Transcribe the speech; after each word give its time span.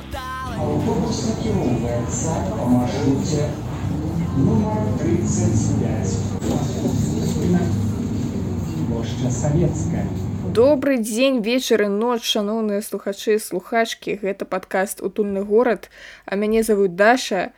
Автобус 0.00 1.18
накіроўваецца 1.28 2.32
па 2.56 2.64
маршруце 2.72 3.48
нумар 4.36 4.80
35. 5.02 6.16
Плошча 8.88 9.30
савецкая. 9.30 10.06
Добры 10.60 10.96
дзень 10.98 11.42
вечары 11.44 11.88
ноч 11.88 12.24
шаноўныя 12.24 12.80
слухачы 12.82 13.38
слухачкі 13.38 14.16
гэта 14.24 14.48
падкаст 14.48 15.04
утульны 15.04 15.44
горад 15.44 15.90
а 16.24 16.34
мяне 16.34 16.62
зовут 16.62 16.96
даша 16.96 17.52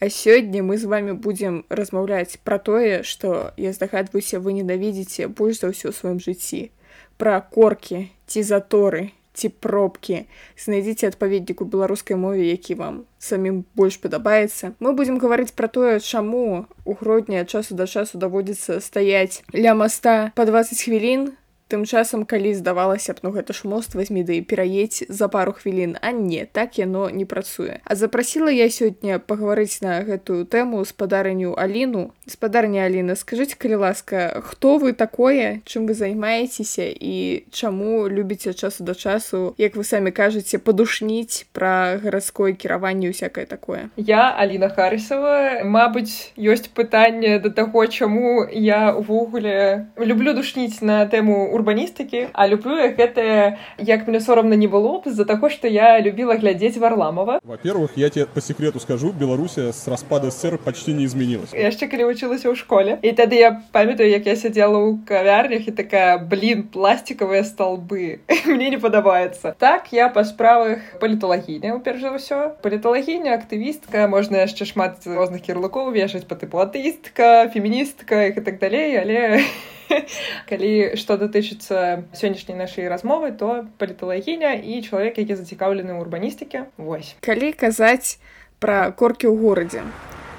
а 0.00 0.08
сёння 0.08 0.62
мы 0.62 0.78
з 0.78 0.86
вами 0.86 1.12
будзем 1.12 1.64
размаўляць 1.68 2.38
пра 2.44 2.58
тое 2.58 3.02
што 3.02 3.52
я 3.56 3.74
здагадваюся 3.74 4.40
вы 4.40 4.54
ненавідзіце 4.62 5.28
больш 5.28 5.60
за 5.60 5.74
ўсё 5.74 5.90
ў 5.90 5.94
сваім 5.98 6.18
жыцці 6.22 6.70
пра 7.18 7.40
коркі 7.42 8.06
ці 8.30 8.46
заторы 8.46 9.10
ці 9.38 9.48
пробкі 9.64 10.24
знайдзіце 10.58 11.14
адпаведнік 11.14 11.62
у 11.62 11.68
беларускай 11.70 12.18
мове 12.18 12.50
які 12.50 12.74
вам 12.82 13.02
самім 13.22 13.62
больш 13.78 13.98
падабаецца 14.02 14.74
мы 14.82 14.94
будзем 14.98 15.22
гаварыць 15.22 15.54
пра 15.54 15.70
тое 15.70 15.98
чаму 16.02 16.66
у 16.84 16.92
грудня 16.98 17.44
часу 17.44 17.78
да 17.78 17.86
часу 17.86 18.18
даводзіцца 18.18 18.82
стаяць 18.82 19.46
ля 19.54 19.78
моста 19.78 20.16
па 20.34 20.48
20 20.50 20.82
хвілін 20.82 21.30
Тым 21.68 21.84
часам 21.84 22.24
калі 22.24 22.54
здавалася 22.56 23.12
б 23.12 23.20
ну 23.22 23.30
гэта 23.30 23.52
ж 23.52 23.68
мост 23.68 23.94
возьмі 23.94 24.24
да 24.24 24.32
і 24.32 24.40
пераедь 24.40 25.04
за 25.08 25.28
пару 25.28 25.52
хвілін. 25.52 25.96
А 26.00 26.12
не 26.12 26.48
так 26.48 26.78
яно 26.78 27.10
не 27.10 27.24
працуе. 27.24 27.80
А 27.84 27.94
запрасіла 27.94 28.48
я 28.48 28.72
сёння 28.72 29.20
пагаварыць 29.20 29.84
на 29.84 30.00
гэтую 30.00 30.48
тэму 30.48 30.84
спадарню 30.88 31.52
аліну. 31.52 32.12
Спадарня 32.26 32.84
Аліна 32.84 33.16
скажитеце 33.16 33.56
калі 33.58 33.74
ласка 33.84 34.40
хто 34.44 34.78
вы 34.78 34.92
такое 34.92 35.60
чым 35.64 35.86
вы 35.88 35.94
займаецеся 35.94 36.88
і 36.88 37.44
чаму 37.50 38.08
любіце 38.08 38.54
часу 38.54 38.84
да 38.84 38.94
часу 38.94 39.54
як 39.58 39.76
вы 39.76 39.84
самі 39.84 40.10
кажаце 40.10 40.58
падушніць 40.58 41.46
пра 41.52 42.00
гарадское 42.02 42.52
кіраванне 42.52 43.10
усякае 43.10 43.46
такое? 43.46 43.88
Я 43.96 44.32
Аліна 44.32 44.68
харысова 44.68 45.64
Мабыць 45.64 46.32
ёсць 46.36 46.68
пытанне 46.72 47.38
да 47.40 47.50
таго 47.50 47.86
чаму 47.86 48.48
я 48.52 48.92
увогуле 48.92 49.88
люблю 49.96 50.32
душніць 50.32 50.80
на 50.80 51.04
тэму 51.06 51.52
урбаністыкі 51.58 52.30
а 52.32 52.48
люблю 52.48 52.78
я 52.78 52.88
гэтае 52.94 53.58
як 53.82 54.06
мне 54.06 54.20
сорамна 54.22 54.54
не 54.54 54.70
было 54.70 55.02
з-за 55.04 55.26
таго 55.26 55.50
што 55.50 55.68
я 55.68 55.98
любіла 56.00 56.38
глядзець 56.38 56.78
варламова 56.78 57.40
во-первых 57.42 57.98
я 57.98 58.10
тебе 58.10 58.26
по 58.26 58.40
секрету 58.40 58.80
скажу 58.80 59.12
беларусия 59.12 59.72
с 59.72 59.88
распада 59.88 60.30
ссср 60.30 60.58
почти 60.58 60.92
не 60.92 61.04
изменилась. 61.04 61.52
Яшчэ 61.52 61.88
калі 61.88 62.08
вучылася 62.08 62.48
ў 62.48 62.54
школе 62.54 62.98
і 63.02 63.12
тады 63.12 63.40
я 63.40 63.50
памятаю 63.72 64.10
як 64.10 64.26
я 64.26 64.36
сядзела 64.36 64.78
ў 64.78 65.02
кавярнях 65.04 65.68
і 65.68 65.72
такая 65.72 66.18
блин 66.18 66.68
пластикавыя 66.68 67.42
столбы 67.42 68.20
мне 68.46 68.70
не 68.70 68.78
падабаецца 68.78 69.54
так 69.58 69.92
я 69.92 70.08
па 70.08 70.24
справах 70.24 71.00
паліталагіня 71.00 71.78
перш 71.84 72.00
за 72.06 72.14
ўсё 72.14 72.38
паліталагіня 72.62 73.34
актывістка 73.34 74.06
можна 74.06 74.44
яшчэ 74.46 74.68
шмат 74.68 75.02
розных 75.06 75.42
кірлыкоў 75.42 75.90
вешаць 75.90 76.26
па 76.28 76.38
тыпу 76.38 76.62
атыстка 76.62 77.50
феміністка 77.52 78.30
і 78.30 78.40
так 78.40 78.62
далей 78.62 78.96
але 79.00 79.42
калі 80.50 80.96
што 80.96 81.16
датычыцца 81.20 82.04
сённяшняй 82.12 82.56
нашай 82.58 82.88
размовы 82.88 83.32
то 83.32 83.66
паліталагіня 83.78 84.54
і 84.58 84.82
чалавек 84.82 85.18
які 85.18 85.36
зацікаўлены 85.38 85.96
ў 85.96 86.00
урбаністыкі 86.02 86.68
вось. 86.76 87.14
Калі 87.20 87.52
казаць 87.52 88.18
пра 88.58 88.90
коркі 88.90 89.28
ў 89.30 89.36
горадзе. 89.38 89.82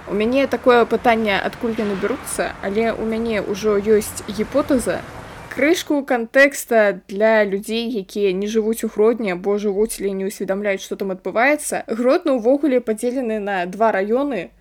У 0.09 0.17
мяне 0.17 0.47
такое 0.47 0.86
пытанне 0.89 1.38
адкуль 1.38 1.77
яны 1.77 1.95
бяруцца 2.02 2.53
але 2.61 2.92
у 2.94 3.05
мяне 3.05 3.42
ўжо 3.45 3.77
ёсць 3.77 4.25
гіпотэза 4.27 5.02
крышку 5.59 6.03
кантэкста 6.05 7.02
для 7.08 7.44
людзей 7.44 7.89
якія 7.92 8.31
не 8.33 8.47
жывуць 8.47 8.83
у 8.86 8.89
гродні 8.94 9.36
або 9.36 9.58
жывуць 9.58 10.00
или 10.00 10.14
не 10.16 10.30
ўсведамляюць 10.30 10.86
што 10.86 10.95
там 10.95 11.11
адбываецца. 11.11 11.83
Гродна 11.89 12.38
ўвогуле 12.38 12.80
падзелены 12.80 13.44
на 13.44 13.66
два 13.66 13.92
раёны 13.92 14.55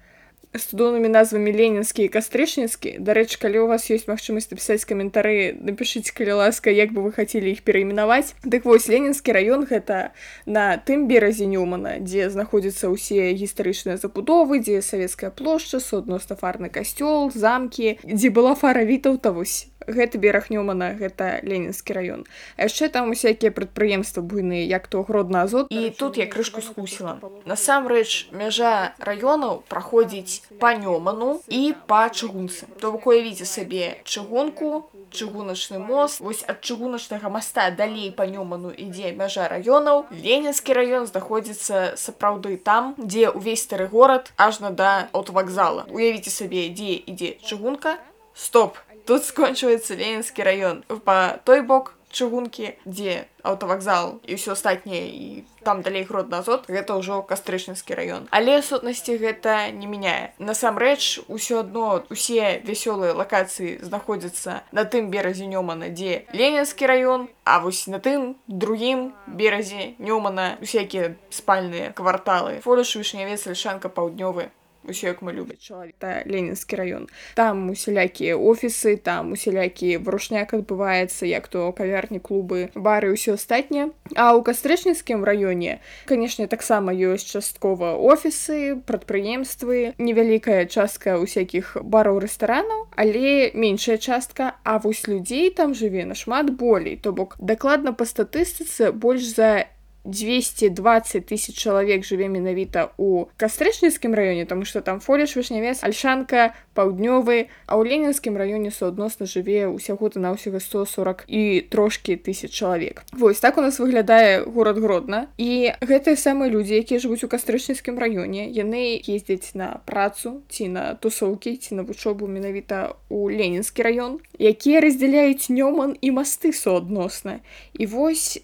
студонымі 0.59 1.09
назвамі 1.09 1.53
ленінскі 1.55 2.05
і 2.07 2.13
кастрычніцкі 2.13 2.99
дарэчы 2.99 3.39
калі 3.41 3.65
у 3.65 3.67
вас 3.71 3.87
ёсць 3.89 4.11
магчымасць 4.11 4.51
напісаць 4.51 4.85
каментары 4.85 5.55
напішыце 5.55 6.13
калі 6.13 6.43
ласка 6.43 6.75
як 6.75 6.93
бы 6.93 7.07
вы 7.07 7.15
хацелі 7.15 7.51
іх 7.55 7.63
перайменаваць 7.63 8.35
дык 8.45 8.69
вось 8.69 8.91
ленінскі 8.91 9.33
раён 9.33 9.65
гэта 9.71 10.13
на 10.47 10.77
тым 10.77 11.09
беразе 11.09 11.47
нюмана 11.47 11.97
дзе 12.03 12.29
знаходзяцца 12.29 12.91
ўсе 12.91 13.33
гістарычныя 13.39 13.97
забудовы 13.97 14.61
дзе 14.61 14.83
савецкая 14.83 15.31
плошча 15.31 15.81
судностафарны 15.81 16.69
касцёл 16.69 17.31
замкі 17.33 17.99
дзе 18.05 18.29
была 18.31 18.55
фара 18.55 18.85
вітаўта 18.85 19.33
вось 19.33 19.69
гэты 19.89 20.19
бераг 20.19 20.51
нюмана 20.53 20.93
гэта 20.95 21.41
ленінскі 21.43 21.97
раён 21.97 22.23
яшчэ 22.61 22.93
там 22.93 23.11
усякія 23.11 23.51
прадпрыемствы 23.51 24.23
буйныя 24.23 24.69
як 24.69 24.89
то 24.89 25.03
гродна 25.03 25.43
азот 25.49 25.73
і 25.73 25.91
тут 25.91 26.19
я 26.21 26.27
крышку 26.27 26.61
скусіла 26.61 27.17
насамрэч 27.49 28.29
мяжа 28.33 28.93
раёнаў 29.01 29.65
праходзіць 29.69 30.45
па 30.61 30.75
нёману 30.75 31.41
і 31.49 31.75
па 31.87 32.09
чыгунцы. 32.09 32.67
То 32.81 32.93
бок 32.93 33.07
уявіце 33.07 33.45
сабе 33.45 34.01
чыгунку 34.05 34.89
чыгуначны 35.11 35.79
мост. 35.79 36.21
Вось 36.21 36.45
ад 36.47 36.61
чыгуначнага 36.61 37.29
моста 37.29 37.71
далей 37.71 38.11
па 38.11 38.27
нёману 38.27 38.73
ідзе 38.73 39.13
мяжа 39.13 39.49
раёнаў. 39.49 40.09
Ленінскі 40.11 40.73
раён 40.73 41.07
знаходзіцца 41.07 41.97
сапраўды 41.97 42.57
там 42.57 42.95
дзе 42.99 43.31
ўвесь 43.33 43.65
стары 43.69 43.89
горад 43.89 44.33
ажна 44.37 44.71
да 44.71 45.09
аўтавакзала 45.13 45.87
уявіце 45.93 46.31
сабе 46.31 46.69
дзе 46.73 47.01
ідзе 47.05 47.37
чыгунка. 47.45 47.99
Стоп! 48.35 48.77
Тут 49.05 49.25
скончваецца 49.25 49.97
ленінскі 49.97 50.43
раён. 50.45 50.85
Па 51.05 51.41
той 51.45 51.63
бок 51.63 51.95
чыгункі 52.13 52.77
дзе 52.85 53.29
аўтавакзал 53.45 54.21
і 54.25 54.37
ўсё 54.37 54.57
астатняе 54.57 55.09
і 55.09 55.29
там 55.69 55.83
далей 55.83 56.05
грод 56.09 56.31
назад 56.33 56.65
гэта 56.65 56.97
ўжо 56.97 57.21
кастрычніцкі 57.29 57.93
раён. 57.93 58.25
Але 58.33 58.65
сутнасці 58.65 59.21
гэта 59.21 59.69
не 59.69 59.85
мяняе. 59.85 60.33
Насамрэч 60.41 61.29
усё 61.29 61.61
адно 61.61 62.09
усе 62.09 62.65
вясёлыя 62.65 63.13
лакацыі 63.13 63.85
знаходзяцца 63.85 64.65
на 64.73 64.89
тым 64.89 65.13
беразе 65.13 65.45
нёмана 65.45 65.93
дзе 65.93 66.25
ленінскі 66.33 66.89
раён 66.89 67.29
а 67.45 67.61
вось 67.61 67.85
на 67.85 68.01
тым 68.01 68.41
другім 68.49 69.13
беразе 69.29 69.93
нёмана 70.01 70.57
усякія 70.65 71.21
спальныя 71.29 71.93
кварталы. 71.93 72.65
Фолюш 72.65 72.97
вішнявец 72.97 73.45
альшанка 73.45 73.93
паўднёвы 73.93 74.49
усё 74.89 75.13
як 75.13 75.23
мы 75.23 75.33
любяць 75.33 75.61
чалавека 75.61 76.25
ленінскі 76.27 76.77
раён 76.81 77.05
там 77.35 77.71
усялякія 77.71 78.37
офісы 78.37 78.97
там 78.97 79.33
усялякі 79.33 79.97
варушняк 80.03 80.55
адбываецца 80.55 81.29
як 81.29 81.49
то 81.49 81.71
кавярні 81.73 82.19
клубы 82.19 82.71
бары 82.75 83.13
ўсё 83.13 83.37
астатняе 83.39 83.93
а 84.17 84.33
ў 84.35 84.43
кастрычніцкім 84.43 85.25
раёне 85.25 85.79
канешне 86.09 86.49
таксама 86.49 86.93
ёсць 86.93 87.29
часткова 87.29 87.95
офісы 87.97 88.81
прадпрыемствы 88.89 89.95
невялікая 89.99 90.67
частка 90.67 91.19
усякіх 91.21 91.77
бараў 91.83 92.25
рэстаранаў 92.25 92.89
але 92.97 93.53
меншая 93.55 93.99
частка 93.99 94.55
а 94.65 94.79
вось 94.79 95.07
людзей 95.07 95.51
там 95.51 95.75
жыве 95.75 96.05
нашмат 96.05 96.51
болей. 96.51 96.97
То 96.97 97.13
бок 97.13 97.37
дакладна 97.39 97.93
па 97.93 98.05
статыстыцы 98.05 98.93
больш 98.93 99.35
за 99.35 99.67
220 100.05 101.27
тысяч 101.27 101.55
чалавек 101.55 102.05
жыве 102.05 102.29
менавіта 102.29 102.93
у 102.97 103.27
кастрычніцкім 103.37 104.15
раёне 104.15 104.47
тому 104.47 104.65
что 104.65 104.81
там 104.81 105.01
фоліш 105.01 105.37
вышнявец 105.37 105.83
альшанка 105.83 106.55
паўднёвы 106.75 107.49
а 107.67 107.77
ў 107.77 107.83
ленінскім 107.85 108.37
раёне 108.37 108.71
суадносна 108.71 109.27
жыве 109.27 109.69
ўсяго 109.69 110.09
ты 110.09 110.19
на 110.21 110.33
ўсяго 110.33 110.61
140 110.61 111.25
і 111.29 111.67
трошки 111.71 112.17
тысяч 112.17 112.53
чалавек 112.53 113.03
Вось 113.13 113.41
так 113.41 113.59
у 113.59 113.61
нас 113.61 113.79
выглядае 113.79 114.45
город 114.45 114.79
гродна. 114.79 115.29
І 115.39 115.73
гэтыя 115.81 116.17
самыя 116.17 116.51
людзі 116.51 116.79
якія 116.79 117.01
жывуць 117.01 117.25
у 117.25 117.29
кастрычніцкім 117.29 117.99
раёне 117.99 118.49
яны 118.49 118.97
ездзяць 119.03 119.55
на 119.55 119.81
працу 119.85 120.43
ці 120.49 120.69
на 120.69 120.95
тусоўкі 120.95 121.57
ці 121.57 121.75
на 121.75 121.83
вучобу 121.83 122.27
менавіта 122.27 122.95
у 123.09 123.29
ленінскі 123.31 123.83
раён 123.83 124.13
якія 124.39 124.81
раздзяляюць 124.81 125.51
нёман 125.51 125.97
і 126.01 126.09
масты 126.13 126.53
суадносна 126.53 127.41
і 127.75 127.87
вось 127.87 128.41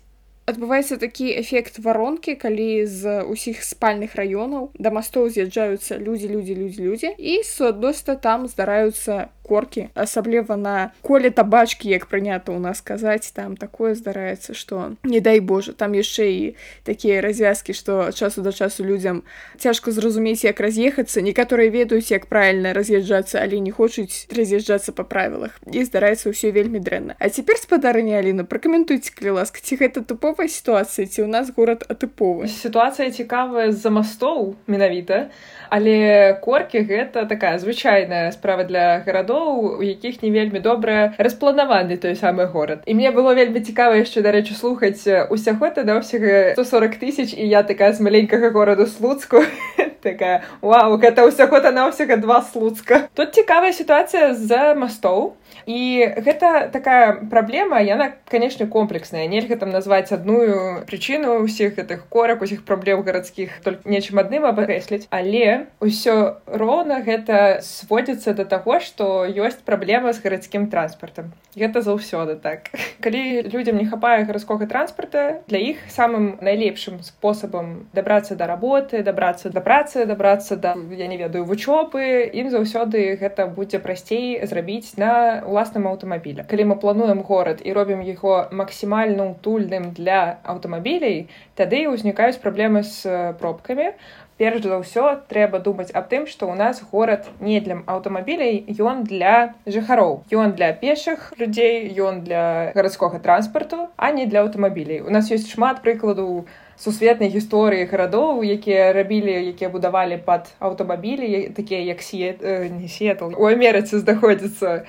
адбываецца 0.47 0.97
такі 1.01 1.31
эфект 1.41 1.79
варонкі 1.81 2.35
калі 2.37 2.85
з 2.87 3.23
усіх 3.25 3.63
спальных 3.65 4.15
раёнаў 4.19 4.71
да 4.79 4.93
мастоў 4.93 5.31
з'язджаюцца 5.33 5.97
людзі 5.99 6.29
людзі 6.29 6.55
людзі 6.55 6.81
людзі 6.85 7.11
і 7.19 7.41
суадносна 7.49 8.17
там 8.17 8.49
здараюцца 8.49 9.29
коркі 9.45 9.89
асабліва 9.95 10.57
на 10.57 10.91
коле 11.05 11.29
табачкі 11.29 11.93
як 11.93 12.09
прынята 12.09 12.57
ў 12.57 12.59
нас 12.65 12.81
казаць 12.81 13.29
там 13.37 13.57
такое 13.61 13.93
здараецца 13.93 14.57
што 14.57 14.97
не 15.05 15.21
дай 15.21 15.45
Божа 15.45 15.77
там 15.77 15.93
яшчэ 15.93 16.25
і 16.33 16.43
такія 16.89 17.21
развязкі 17.21 17.77
што 17.77 18.09
часу 18.17 18.41
да 18.41 18.53
часу 18.57 18.85
людзям 18.89 19.23
цяжка 19.61 19.93
зразумець 19.93 20.45
як 20.49 20.61
раз'ехацца 20.65 21.21
некаторыя 21.21 21.69
ведаюць 21.69 22.09
як 22.09 22.27
правільна 22.33 22.73
раз'язджацца 22.73 23.45
але 23.45 23.61
не 23.61 23.71
хочуць 23.71 24.27
раз'язджацца 24.33 24.97
па 24.97 25.05
правілах 25.05 25.61
і 25.69 25.85
здараецца 25.85 26.33
ўсё 26.33 26.49
вельмі 26.57 26.81
дрэнна 26.81 27.21
А 27.21 27.29
цяпер 27.29 27.61
спадарня 27.61 28.19
Аліна 28.19 28.49
пракаментуйце 28.49 29.13
калі 29.13 29.37
ласка 29.41 29.61
ці 29.61 29.77
гэта 29.77 30.01
тыповая 30.09 30.49
сітуацыя 30.49 31.05
ці 31.05 31.25
ў 31.25 31.29
нас 31.29 31.53
горад 31.53 31.85
атыповы? 31.85 32.49
Сітуацыя 32.49 33.13
цікавая 33.13 33.69
з-за 33.77 33.93
мастоў 33.93 34.57
менавіта 34.67 35.29
але 35.69 36.39
коркі 36.41 36.81
гэта 36.89 37.27
такая 37.29 37.59
звычайная 37.59 38.31
справа 38.33 38.65
для 38.65 39.03
гарадоў 39.05 39.34
гарадоў 39.35 39.79
у 39.79 39.83
якіх 39.83 40.23
не 40.23 40.31
вельмі 40.31 40.61
добра 40.61 41.15
распланаваны 41.19 41.97
той 41.97 42.15
самы 42.15 42.47
горад. 42.47 42.83
І 42.87 42.95
мне 42.95 43.11
было 43.11 43.35
вельмі 43.35 43.61
цікава 43.61 43.97
яшчэ 43.99 44.23
дарэчы 44.23 44.55
слухаць 44.55 45.03
усяго 45.31 45.71
тада 45.71 45.99
ўсяго 45.99 46.55
140 46.55 46.99
тысяч 46.99 47.35
і 47.35 47.47
я 47.49 47.63
такая 47.63 47.93
з 47.93 48.01
маленькага 48.01 48.51
гораду 48.51 48.87
слуцку. 48.87 49.43
Такая 50.05 50.45
Вау 50.61 51.01
гэта 51.01 51.25
ўсяго 51.25 51.61
та 51.61 51.73
на 51.73 51.89
ўсяга 51.89 52.17
два 52.21 52.43
слуцка 52.45 53.09
тут 53.15 53.35
цікавая 53.35 53.73
сітуацыя 53.73 54.35
з 54.35 54.75
мастоў 54.77 55.35
і 55.67 55.79
гэта 56.19 56.69
такая 56.73 57.25
праблема 57.31 57.81
яна 57.81 58.13
канешне 58.29 58.67
комплексная. 58.67 59.27
Нельга 59.27 59.57
там 59.57 59.71
назваць 59.71 60.13
адную 60.13 60.85
прычыну 60.87 61.43
ўсіх 61.45 61.77
гэтых 61.77 62.09
корак 62.09 62.43
усіх 62.43 62.65
праблем 62.65 63.03
гарадскіх 63.03 63.61
только 63.65 63.89
нечым 63.89 64.19
адным 64.19 64.45
абрэсліць 64.49 65.07
але 65.11 65.67
ўсё 65.81 66.41
роўна 66.47 67.01
гэта 67.07 67.61
сводзіцца 67.63 68.35
да 68.35 68.45
таго 68.45 68.81
што 68.81 69.25
ёсць 69.29 69.63
праблема 69.65 70.13
з 70.13 70.23
гарадскім 70.25 70.69
транспартам. 70.71 71.33
Гэта 71.55 71.83
заўсёды 71.87 72.37
так. 72.37 72.71
Калі 73.01 73.47
людзям 73.47 73.79
не 73.79 73.87
хапае 73.87 74.25
гарадскога 74.25 74.67
транспарта 74.67 75.43
для 75.47 75.59
іх 75.59 75.79
самым 75.89 76.39
найлепшым 76.41 77.03
спосабам 77.03 77.89
дабрацца 77.93 78.35
да 78.35 78.47
работы 78.47 79.03
дабрацца 79.03 79.51
да 79.51 79.61
працы 79.61 80.07
дабрацца 80.07 80.57
да 80.57 80.75
я 80.91 81.07
не 81.07 81.17
ведаю 81.17 81.45
вучобы 81.45 82.27
ім 82.33 82.51
заўсёды 82.51 83.17
гэта 83.21 83.47
будзе 83.47 83.79
прасцей 83.79 84.41
зрабіць 84.47 84.97
на 84.97 85.44
уласным 85.47 85.87
аўтамабіле 85.93 86.45
калі 86.49 86.65
мы 86.73 86.77
плануем 86.81 87.23
горад 87.23 87.61
і 87.65 87.73
робім 87.73 88.03
яго 88.03 88.49
максімальна 88.51 89.31
утульным 89.33 89.93
для 89.97 90.41
аўтамабілей 90.45 91.29
тады 91.55 91.87
ўзнікаюць 91.89 92.41
праблемы 92.43 92.83
з 92.83 93.33
пробкамі. 93.41 93.95
Перш 94.35 94.67
за 94.67 94.83
ўсё 94.83 95.23
трэба 95.31 95.63
думаць 95.63 95.95
аб 95.95 96.11
тым 96.11 96.27
што 96.27 96.51
ў 96.51 96.59
нас 96.59 96.83
горад 96.91 97.31
не 97.39 97.61
для 97.63 97.79
аўтамабілей 97.87 98.67
ён 98.83 99.07
для 99.07 99.55
жыхароў. 99.63 100.27
Ён 100.35 100.59
для 100.59 100.75
пешых 100.75 101.31
людзей 101.39 101.87
ён 101.95 102.27
для 102.27 102.75
гарадскога 102.75 103.23
транспарту 103.23 103.87
а 103.97 104.11
не 104.11 104.27
для 104.27 104.43
аўтамабілей. 104.43 105.07
У 105.07 105.11
нас 105.15 105.31
ёсць 105.31 105.47
шмат 105.55 105.87
прыкладаў 105.87 106.51
сусветнай 106.77 107.31
гісторыі 107.31 107.87
гарадоў 107.87 108.43
якія 108.43 108.91
рабілі 108.93 109.55
якія 109.55 109.71
будавалі 109.71 110.19
пад 110.27 110.51
аўтамабілі 110.59 111.55
такія 111.55 111.81
як 111.95 112.03
сет 112.03 112.43
не 112.43 112.91
сетл 112.91 113.31
у 113.39 113.47
амерыцы 113.47 114.03
знаходзіцца 114.03 114.83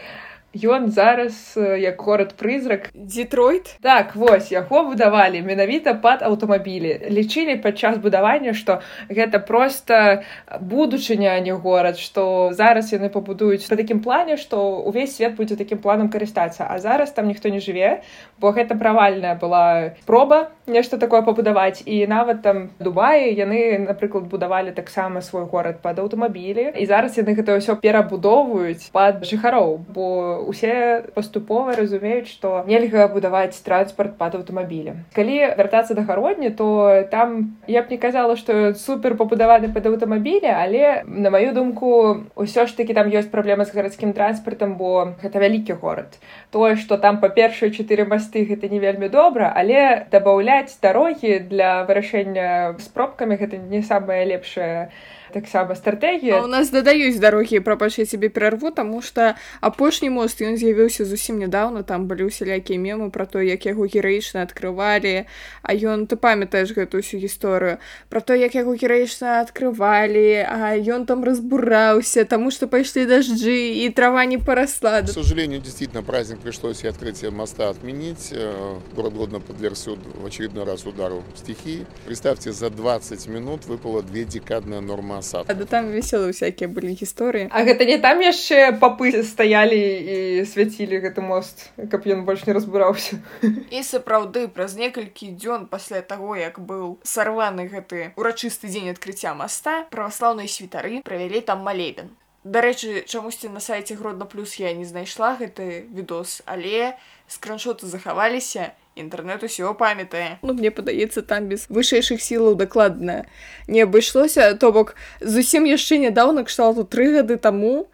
ён 0.56 0.92
зараз 0.92 1.58
як 1.60 2.02
горад 2.02 2.34
прызрак 2.40 2.90
детройт? 2.94 3.76
Так 3.82 4.16
вось 4.16 4.52
яго 4.52 4.84
будавалі 4.88 5.42
менавіта 5.42 5.94
пад 5.94 6.24
аўтамабілі. 6.24 7.12
Лічылі 7.12 7.60
падчас 7.60 7.98
будавання 8.00 8.54
што 8.56 8.80
гэта 9.12 9.40
просто 9.40 10.24
будучыня 10.62 11.36
не 11.44 11.52
горад 11.52 12.00
што 12.00 12.56
зараз 12.56 12.94
яны 12.96 13.10
пабудуюць 13.10 13.68
па 13.68 13.76
такім 13.76 14.00
плане 14.00 14.38
што 14.38 14.80
увесь 14.88 15.16
свет 15.16 15.36
будзе 15.36 15.56
такім 15.56 15.84
планам 15.84 16.10
карыстацца. 16.10 16.68
А 16.70 16.80
зараз 16.80 17.12
там 17.12 17.28
ніхто 17.28 17.50
не 17.50 17.60
жыве 17.60 18.02
бо 18.40 18.52
гэта 18.56 18.76
правальная 18.80 19.36
была 19.36 19.96
проба 20.06 20.52
нешта 20.68 20.98
такое 20.98 21.22
пабудаваць. 21.22 21.84
І 21.86 22.08
нават 22.08 22.42
там 22.42 22.70
дубаі 22.80 23.34
яны 23.34 23.78
напрыклад 23.80 24.26
будавалі 24.32 24.72
таксама 24.72 25.22
свой 25.22 25.46
горад 25.46 25.82
пад 25.82 26.00
аўтамабілі. 26.00 26.74
І 26.80 26.86
зараз 26.86 27.18
яны 27.18 27.36
гэта 27.36 27.60
ўсё 27.60 27.76
перабудоўваюць 27.76 28.90
пад 28.92 29.26
жыхароў 29.26 29.84
бо 29.92 30.45
усе 30.48 31.04
паступова 31.16 31.76
разумеюць 31.76 32.30
што 32.30 32.64
нельга 32.68 33.08
будаваць 33.12 33.58
транспарт 33.66 34.18
пад 34.18 34.36
аўтамабілем. 34.40 35.04
Калі 35.16 35.38
вяртацца 35.58 35.98
да 35.98 36.06
гародні 36.08 36.50
то 36.50 37.04
там 37.12 37.58
я 37.68 37.82
б 37.82 37.92
не 37.92 37.98
казала 37.98 38.36
што 38.36 38.74
супер 38.74 39.16
пабудаваны 39.20 39.72
пад 39.74 39.90
аўтамабіле 39.92 40.54
але 40.54 41.04
на 41.08 41.30
маю 41.30 41.54
думку 41.54 42.24
ўсё 42.36 42.68
ж 42.68 42.78
таки 42.78 42.94
там 42.94 43.10
ёсць 43.10 43.32
праблема 43.32 43.66
з 43.66 43.76
гарадскім 43.76 44.14
транспартам 44.14 44.78
бо 44.78 45.16
гэта 45.22 45.40
вялікі 45.40 45.80
горад. 45.82 46.20
Тое 46.52 46.76
што 46.76 46.98
там 46.98 47.20
па 47.20 47.30
першыя 47.30 47.72
чатыры 47.72 48.06
масты 48.06 48.46
гэта 48.46 48.70
не 48.70 48.80
вельмі 48.80 49.10
добра 49.10 49.52
але 49.56 50.08
дабаўляць 50.12 50.78
дарогі 50.82 51.40
для 51.50 51.84
вырашэння 51.84 52.78
з 52.80 52.88
пробкамі 52.94 53.36
гэта 53.36 53.58
не 53.58 53.82
самая 53.82 54.24
лепшая 54.26 54.90
таксама 55.36 55.76
стратэгія 55.76 56.40
у 56.40 56.48
нас 56.48 56.72
дадаюць 56.72 57.20
дарогі 57.20 57.60
прапач 57.60 58.00
я 58.00 58.06
себе 58.08 58.32
перарву 58.32 58.72
таму 58.72 59.02
что 59.04 59.36
апошні 59.60 60.10
мост 60.10 60.40
ён 60.40 60.56
з'явіўся 60.56 61.04
зусім 61.04 61.44
нядаўна 61.44 61.84
там 61.84 62.08
былі 62.08 62.32
усялякія 62.32 62.80
мемы 62.80 63.12
про 63.12 63.28
то 63.28 63.44
як 63.44 63.68
яго 63.68 63.84
гераічна 63.84 64.48
адкрывалі 64.48 65.28
а 65.62 65.70
ён 65.76 66.08
ты 66.08 66.16
памятаеш 66.16 66.72
гэту 66.72 67.04
всю 67.04 67.20
гісторыю 67.20 67.84
про 68.08 68.24
то 68.24 68.32
як 68.32 68.56
яго 68.56 68.80
гераічна 68.80 69.44
адкрывалі 69.44 70.48
а 70.48 70.72
ён 70.80 71.04
там 71.04 71.28
разбураўся 71.28 72.24
тому 72.24 72.48
что 72.48 72.72
пайшлі 72.72 73.04
дажджы 73.04 73.84
і 73.84 73.92
трава 73.92 74.24
не 74.24 74.40
порасла 74.40 75.04
к 75.04 75.12
сожалению 75.12 75.60
действительно 75.60 76.02
праздник 76.02 76.40
пришлось 76.40 76.84
и 76.84 76.88
открытие 76.88 77.32
моста 77.32 77.70
отменить. 77.70 78.30
Э, 78.32 78.78
город 78.96 79.14
годно 79.14 79.40
подверг 79.40 79.76
суд 79.76 80.00
в 80.16 80.26
очередной 80.26 80.64
раз 80.64 80.86
удару 80.86 81.24
стихии. 81.36 81.86
Представьте 82.06 82.52
за 82.52 82.70
20 82.70 83.28
минут 83.28 83.66
выпала 83.66 84.02
две 84.02 84.24
декадная 84.24 84.82
норма 84.82 85.18
сад 85.26 85.50
да 85.50 85.66
там 85.66 85.90
веселы 85.90 86.32
всякие 86.32 86.70
былі 86.70 86.94
гісторыі 86.94 87.50
А 87.50 87.66
гэта 87.66 87.90
не 87.90 87.98
там 87.98 88.22
яшчэ 88.22 88.78
папы 88.78 89.10
стаялі 89.26 89.82
і 89.82 90.46
свяцілі 90.46 91.02
гэты 91.02 91.26
мост 91.26 91.70
каб 91.76 92.06
ён 92.06 92.26
больш 92.30 92.46
не 92.46 92.54
разбураўся 92.54 93.18
і 93.42 93.82
сапраўды 93.82 94.46
праз 94.48 94.78
некалькі 94.78 95.34
дзён 95.34 95.66
пасля 95.66 96.06
таго 96.06 96.38
як 96.38 96.62
быў 96.62 97.02
сарваны 97.02 97.66
гэты 97.66 98.14
урачысты 98.16 98.70
дзень 98.70 98.94
адкрыцця 98.94 99.34
моста 99.34 99.90
праваслаўныя 99.90 100.48
святары 100.48 101.02
правялі 101.02 101.42
там 101.42 101.66
малебен. 101.66 102.14
Дарэчы 102.46 103.02
чамусьці 103.10 103.50
на 103.50 103.60
сайце 103.60 103.96
гродна 103.98 104.26
плюс 104.30 104.56
я 104.62 104.74
не 104.78 104.86
знайшла 104.86 105.34
гэты 105.40 105.90
відос 105.90 106.42
але 106.46 106.94
скриншоты 107.28 107.88
захаваліся 107.90 108.74
інтэрнет 108.96 109.44
усё 109.44 109.74
памятае 109.76 110.40
ну 110.42 110.54
мне 110.54 110.72
падаецца 110.72 111.22
там 111.22 111.52
без 111.52 111.68
вышэйшых 111.70 112.24
сілаў 112.24 112.56
дакладна 112.56 113.26
не 113.68 113.84
абышлося 113.84 114.54
то 114.56 114.72
бок 114.72 114.96
зусім 115.20 115.68
яшчэ 115.68 116.00
нядаўна 116.08 116.48
кшталту 116.48 116.88
тры 116.88 117.12
гады 117.20 117.38
таму 117.38 117.88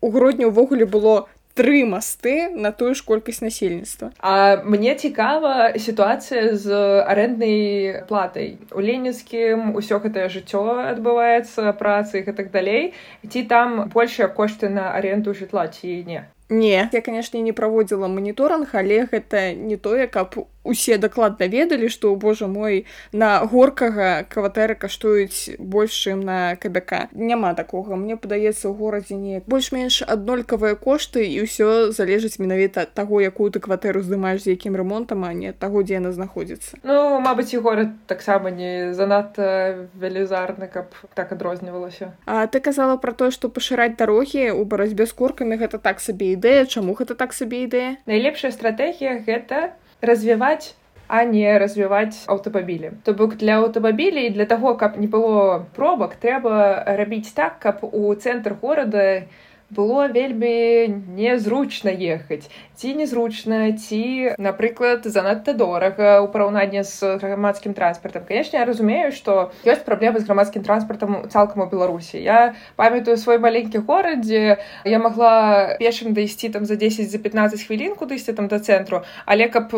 у 0.00 0.10
грудні 0.10 0.50
ўвогуле 0.50 0.86
было 0.86 1.28
тры 1.58 1.82
масты 1.84 2.48
на 2.54 2.70
тую 2.70 2.94
ж 2.94 3.02
колькасць 3.02 3.42
насельніцтва. 3.42 4.12
А 4.22 4.62
мне 4.62 4.94
цікава 4.94 5.74
сітуацыя 5.74 6.54
з 6.54 6.70
арэнднай 7.02 8.06
платай. 8.06 8.62
У 8.70 8.78
ленінскім 8.78 9.74
усё 9.74 9.98
гэтае 9.98 10.30
жыццё 10.30 10.62
адбываецца 10.94 11.74
працы 11.74 12.22
і 12.22 12.30
так 12.30 12.54
далей. 12.54 12.94
Ці 13.26 13.42
там 13.50 13.90
большыя 13.90 14.30
кошты 14.30 14.70
на 14.70 14.94
аренду 14.94 15.34
жытла 15.34 15.66
ці 15.66 15.90
не 16.06 16.22
Не, 16.48 16.88
я, 16.92 17.00
канешне, 17.00 17.42
не 17.42 17.52
праводзіла 17.52 18.08
маніторинг, 18.08 18.72
але 18.72 19.04
гэта 19.04 19.52
не 19.54 19.76
тое, 19.76 20.06
каб 20.06 20.34
усе 20.68 20.98
дакладна 20.98 21.48
ведалі 21.48 21.88
што 21.88 22.14
Божа 22.16 22.46
мой 22.46 22.84
на 23.12 23.40
горкага 23.48 24.28
кватэры 24.28 24.76
каштуюць 24.76 25.56
больш 25.58 25.96
чым 25.96 26.20
на 26.20 26.56
кабяка. 26.60 27.08
Няма 27.12 27.54
такога. 27.54 27.96
Мне 27.96 28.16
падаецца 28.16 28.68
у 28.68 28.74
горадзе 28.74 29.16
не 29.16 29.40
больш-менш 29.46 30.02
аднолькавыя 30.02 30.76
кошты 30.76 31.24
і 31.24 31.48
ўсё 31.48 31.90
залежыць 31.96 32.38
менавіта 32.38 32.84
ад 32.84 32.92
таго 32.92 33.20
якую 33.24 33.48
ты 33.50 33.64
кватэру 33.64 34.04
здымаеш 34.04 34.44
з 34.44 34.54
якім 34.54 34.76
рамонтам 34.76 35.24
а 35.24 35.32
не 35.32 35.52
таго 35.52 35.82
дзе 35.82 35.98
яна 35.98 36.12
знаходзіцца. 36.12 36.76
Ну 36.84 37.18
Мабыць 37.18 37.56
і 37.56 37.64
горад 37.64 37.96
таксама 38.06 38.52
не 38.52 38.92
занадта 38.94 39.88
велізарны 39.96 40.68
каб 40.68 40.92
так 41.14 41.32
адрознівалася. 41.32 42.12
А 42.26 42.46
ты 42.46 42.60
казала 42.60 43.00
пра 43.00 43.12
тое 43.12 43.32
што 43.32 43.48
пашыраць 43.48 43.96
дарогі 43.96 44.52
у 44.52 44.64
барацьбе 44.68 45.08
з 45.08 45.16
куркамі 45.16 45.56
гэта 45.56 45.80
так 45.80 46.00
сабе 46.04 46.36
ідэя 46.38 46.64
чаму 46.70 46.94
гэта 46.94 47.18
так 47.18 47.34
сабе 47.34 47.66
ідэя? 47.66 47.98
Найлепшая 48.06 48.54
стратэгія 48.54 49.20
гэта 49.26 49.74
развіваць 50.00 50.78
а 51.08 51.24
не 51.24 51.58
развіваць 51.58 52.28
аўтамабілі 52.28 52.92
то 53.04 53.14
бок 53.16 53.36
для 53.40 53.58
аўтамабілей 53.64 54.28
для 54.30 54.44
таго 54.46 54.74
каб 54.76 54.98
не 55.00 55.08
было 55.08 55.64
пробак 55.74 56.16
трэба 56.22 56.84
рабіць 57.00 57.32
так 57.32 57.58
каб 57.64 57.80
у 57.82 58.12
цэнтр 58.14 58.54
горада 58.60 59.24
было 59.70 60.08
вельмі 60.08 60.88
незручна 61.12 61.92
ехаць. 61.92 62.48
Ці 62.78 62.94
незручна 62.94 63.76
ці 63.76 64.32
напрыклад 64.40 65.04
занадта 65.04 65.52
дорага 65.52 66.24
ў 66.24 66.26
параўнанні 66.32 66.86
з 66.88 67.20
грамадскім 67.20 67.76
транспартам. 67.76 68.24
Канешне 68.24 68.60
я 68.60 68.64
разумею 68.64 69.12
што 69.12 69.52
ёсць 69.68 69.84
праблемы 69.84 70.24
з 70.24 70.24
грамадскім 70.24 70.64
транспартам 70.64 71.28
цалкам 71.28 71.62
у 71.62 71.68
беларусі. 71.68 72.16
Я 72.16 72.56
памятаю 72.80 73.20
свой 73.20 73.36
маленькі 73.36 73.84
горад 73.84 74.24
дзе 74.24 74.56
я 74.88 74.98
магла 74.98 75.76
пешым 75.76 76.16
дайсці 76.16 76.48
там 76.48 76.64
за 76.64 76.80
10 76.80 77.10
за 77.10 77.18
15 77.18 77.60
хвілін 77.68 77.92
кудысьці 77.92 78.32
там 78.32 78.48
да 78.48 78.62
цэнтру. 78.64 79.04
Але 79.26 79.52
каб 79.52 79.68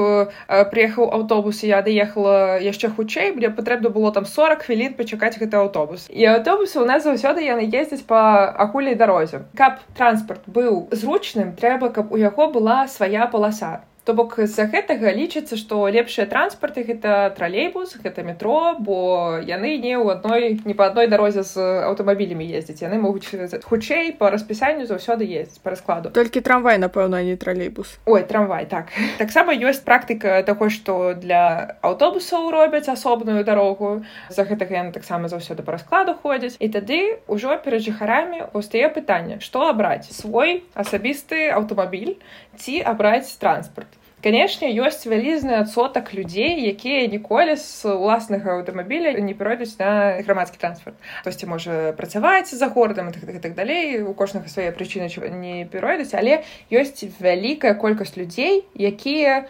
прыехаў 0.47 1.11
аўтобус 1.11 1.67
я 1.67 1.83
даехала 1.83 2.63
яшчэ 2.63 2.95
хутчэй 2.95 3.35
мне 3.35 3.51
патрэбна 3.51 3.91
было 3.91 4.15
там 4.15 4.23
40 4.23 4.71
хвілін 4.71 4.95
пачакаць 4.95 5.35
гэты 5.35 5.59
аўтобус. 5.59 6.07
І 6.15 6.39
аўтобусы 6.39 6.79
у 6.79 6.87
нас 6.87 7.03
заўсёды 7.03 7.43
яны 7.43 7.67
ездзяць 7.67 8.07
па 8.07 8.47
агульнай 8.55 8.95
дарозе. 8.95 9.43
Каб 9.57 9.80
транспарт 9.99 10.47
быў 10.47 10.89
зручным 10.93 11.53
трэба 11.61 11.91
каб 11.97 12.13
у 12.13 12.21
яго 12.21 12.51
была 12.57 12.87
свая 12.89 13.27
паласа 13.35 13.73
То 14.11 14.15
бок 14.19 14.33
з-за 14.43 14.65
гэтага 14.67 15.13
лічыцца, 15.15 15.55
што 15.55 15.87
лепшыя 15.87 16.27
транспарты 16.27 16.83
гэта 16.83 17.31
тралейбус, 17.31 17.95
гэта 18.03 18.25
метро, 18.27 18.75
бо 18.75 19.39
яны 19.39 19.79
не 19.79 19.95
ў 19.95 20.19
адной 20.19 20.59
не 20.67 20.75
па 20.75 20.91
адной 20.91 21.07
дарозе 21.07 21.47
з 21.47 21.63
аўтамабілямі 21.87 22.43
ездзяць. 22.43 22.83
яны 22.83 22.99
могуць 22.99 23.31
хутчэй 23.63 24.11
па 24.19 24.35
распісанню 24.35 24.91
заўсёды 24.91 25.31
ездзіць 25.31 25.63
па 25.63 25.71
раскладу. 25.71 26.11
Толькі 26.11 26.43
трамвай, 26.43 26.83
напэўна, 26.83 27.23
не 27.23 27.37
тралейбус. 27.39 28.03
Ой 28.03 28.27
трамвай 28.27 28.67
так. 28.67 28.91
Таксама 29.23 29.55
ёсць 29.55 29.87
практыка 29.87 30.43
таго, 30.43 30.67
што 30.67 31.15
для 31.15 31.79
аўтобусаў 31.79 32.51
робяць 32.51 32.91
асобную 32.91 33.47
дарогу. 33.47 34.03
За 34.27 34.43
гэтага 34.43 34.75
яны 34.75 34.91
таксама 34.91 35.31
заўсёды 35.31 35.63
па 35.63 35.79
раскладу 35.79 36.19
ходзяць. 36.19 36.59
І 36.59 36.67
тады 36.67 37.23
ўжо 37.31 37.55
перад 37.63 37.87
жыхарамі 37.87 38.51
паўстае 38.51 38.91
пытанне, 38.91 39.39
што 39.39 39.71
абраць 39.71 40.11
свой 40.11 40.67
асабісты 40.75 41.55
аўтамабіль 41.55 42.19
ці 42.59 42.83
абраць 42.83 43.31
транспарт. 43.39 44.00
Канешне, 44.21 44.69
ёсць 44.77 45.09
вялізны 45.09 45.55
адсотак 45.65 46.13
людзей, 46.13 46.61
якія 46.69 47.09
ніколі 47.09 47.57
з 47.57 47.89
уласнага 47.89 48.61
аўтамабіля 48.61 49.17
не 49.17 49.33
перайдуць 49.33 49.81
на 49.81 50.21
грамадскі 50.21 50.61
транспарт. 50.61 50.97
Хтосьці 51.25 51.49
можа 51.49 51.97
працаваць 51.97 52.53
за 52.53 52.69
горадам 52.69 53.09
і 53.09 53.13
так, 53.17 53.25
так, 53.25 53.41
так 53.41 53.55
далей, 53.57 54.03
у 54.05 54.13
кожнага 54.13 54.53
свае 54.53 54.77
прычыны 54.77 55.09
не 55.41 55.65
перайдуць, 55.65 56.13
але 56.13 56.45
ёсць 56.69 57.01
вялікая 57.17 57.73
колькасць 57.73 58.21
людзей, 58.21 58.69
якія 58.77 59.49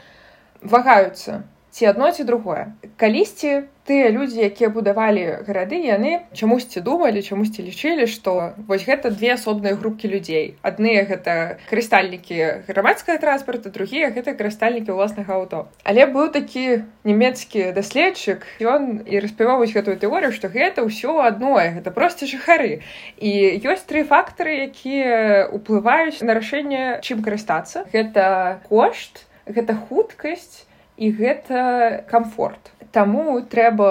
вагаюцца 0.62 1.42
ці 1.70 1.86
адно 1.86 2.10
ці 2.12 2.24
другое. 2.24 2.74
Калісьці 2.96 3.70
тыя 3.90 4.10
людзі, 4.14 4.42
якія 4.46 4.70
будавалі 4.70 5.42
гарады, 5.46 5.78
яны 5.82 6.22
чамусьці 6.30 6.78
думалі, 6.86 7.22
чамусьці 7.26 7.64
лічылі, 7.66 8.06
што 8.06 8.54
вось 8.70 8.86
гэта 8.86 9.10
две 9.10 9.34
асобныя 9.34 9.74
групкі 9.74 10.06
людзей. 10.06 10.54
Адныя 10.62 11.02
гэта 11.08 11.58
карыстальнікі 11.66 12.70
грамадскага 12.70 13.18
транспарта, 13.18 13.74
другія 13.74 14.14
гэта 14.14 14.38
карыстальнікі 14.38 14.94
ўласнага 14.94 15.34
аўто. 15.34 15.66
Але 15.82 16.06
быў 16.06 16.30
такі 16.30 16.86
нямецкі 17.02 17.74
даследчык, 17.74 18.46
ён 18.62 19.02
і 19.06 19.18
распяваў 19.18 19.66
гэтую 19.66 19.98
тэорыю, 19.98 20.30
што 20.30 20.46
гэта 20.46 20.86
ўсё 20.86 21.18
адное, 21.26 21.82
гэта 21.82 21.90
проста 21.90 22.30
жыхары. 22.30 22.86
І 23.18 23.58
ёсць 23.66 23.90
тры 23.90 24.06
фактары, 24.06 24.70
якія 24.70 25.50
ўплываюць 25.50 26.22
на 26.22 26.38
рашэнне, 26.38 27.02
чым 27.02 27.26
карыстацца. 27.26 27.90
Гэта 27.90 28.62
кошт, 28.70 29.26
гэта 29.50 29.74
хуткасць, 29.74 30.69
і 31.00 31.10
гэта 31.16 32.04
камфорт. 32.12 32.70
Таму 32.92 33.38
трэба 33.46 33.88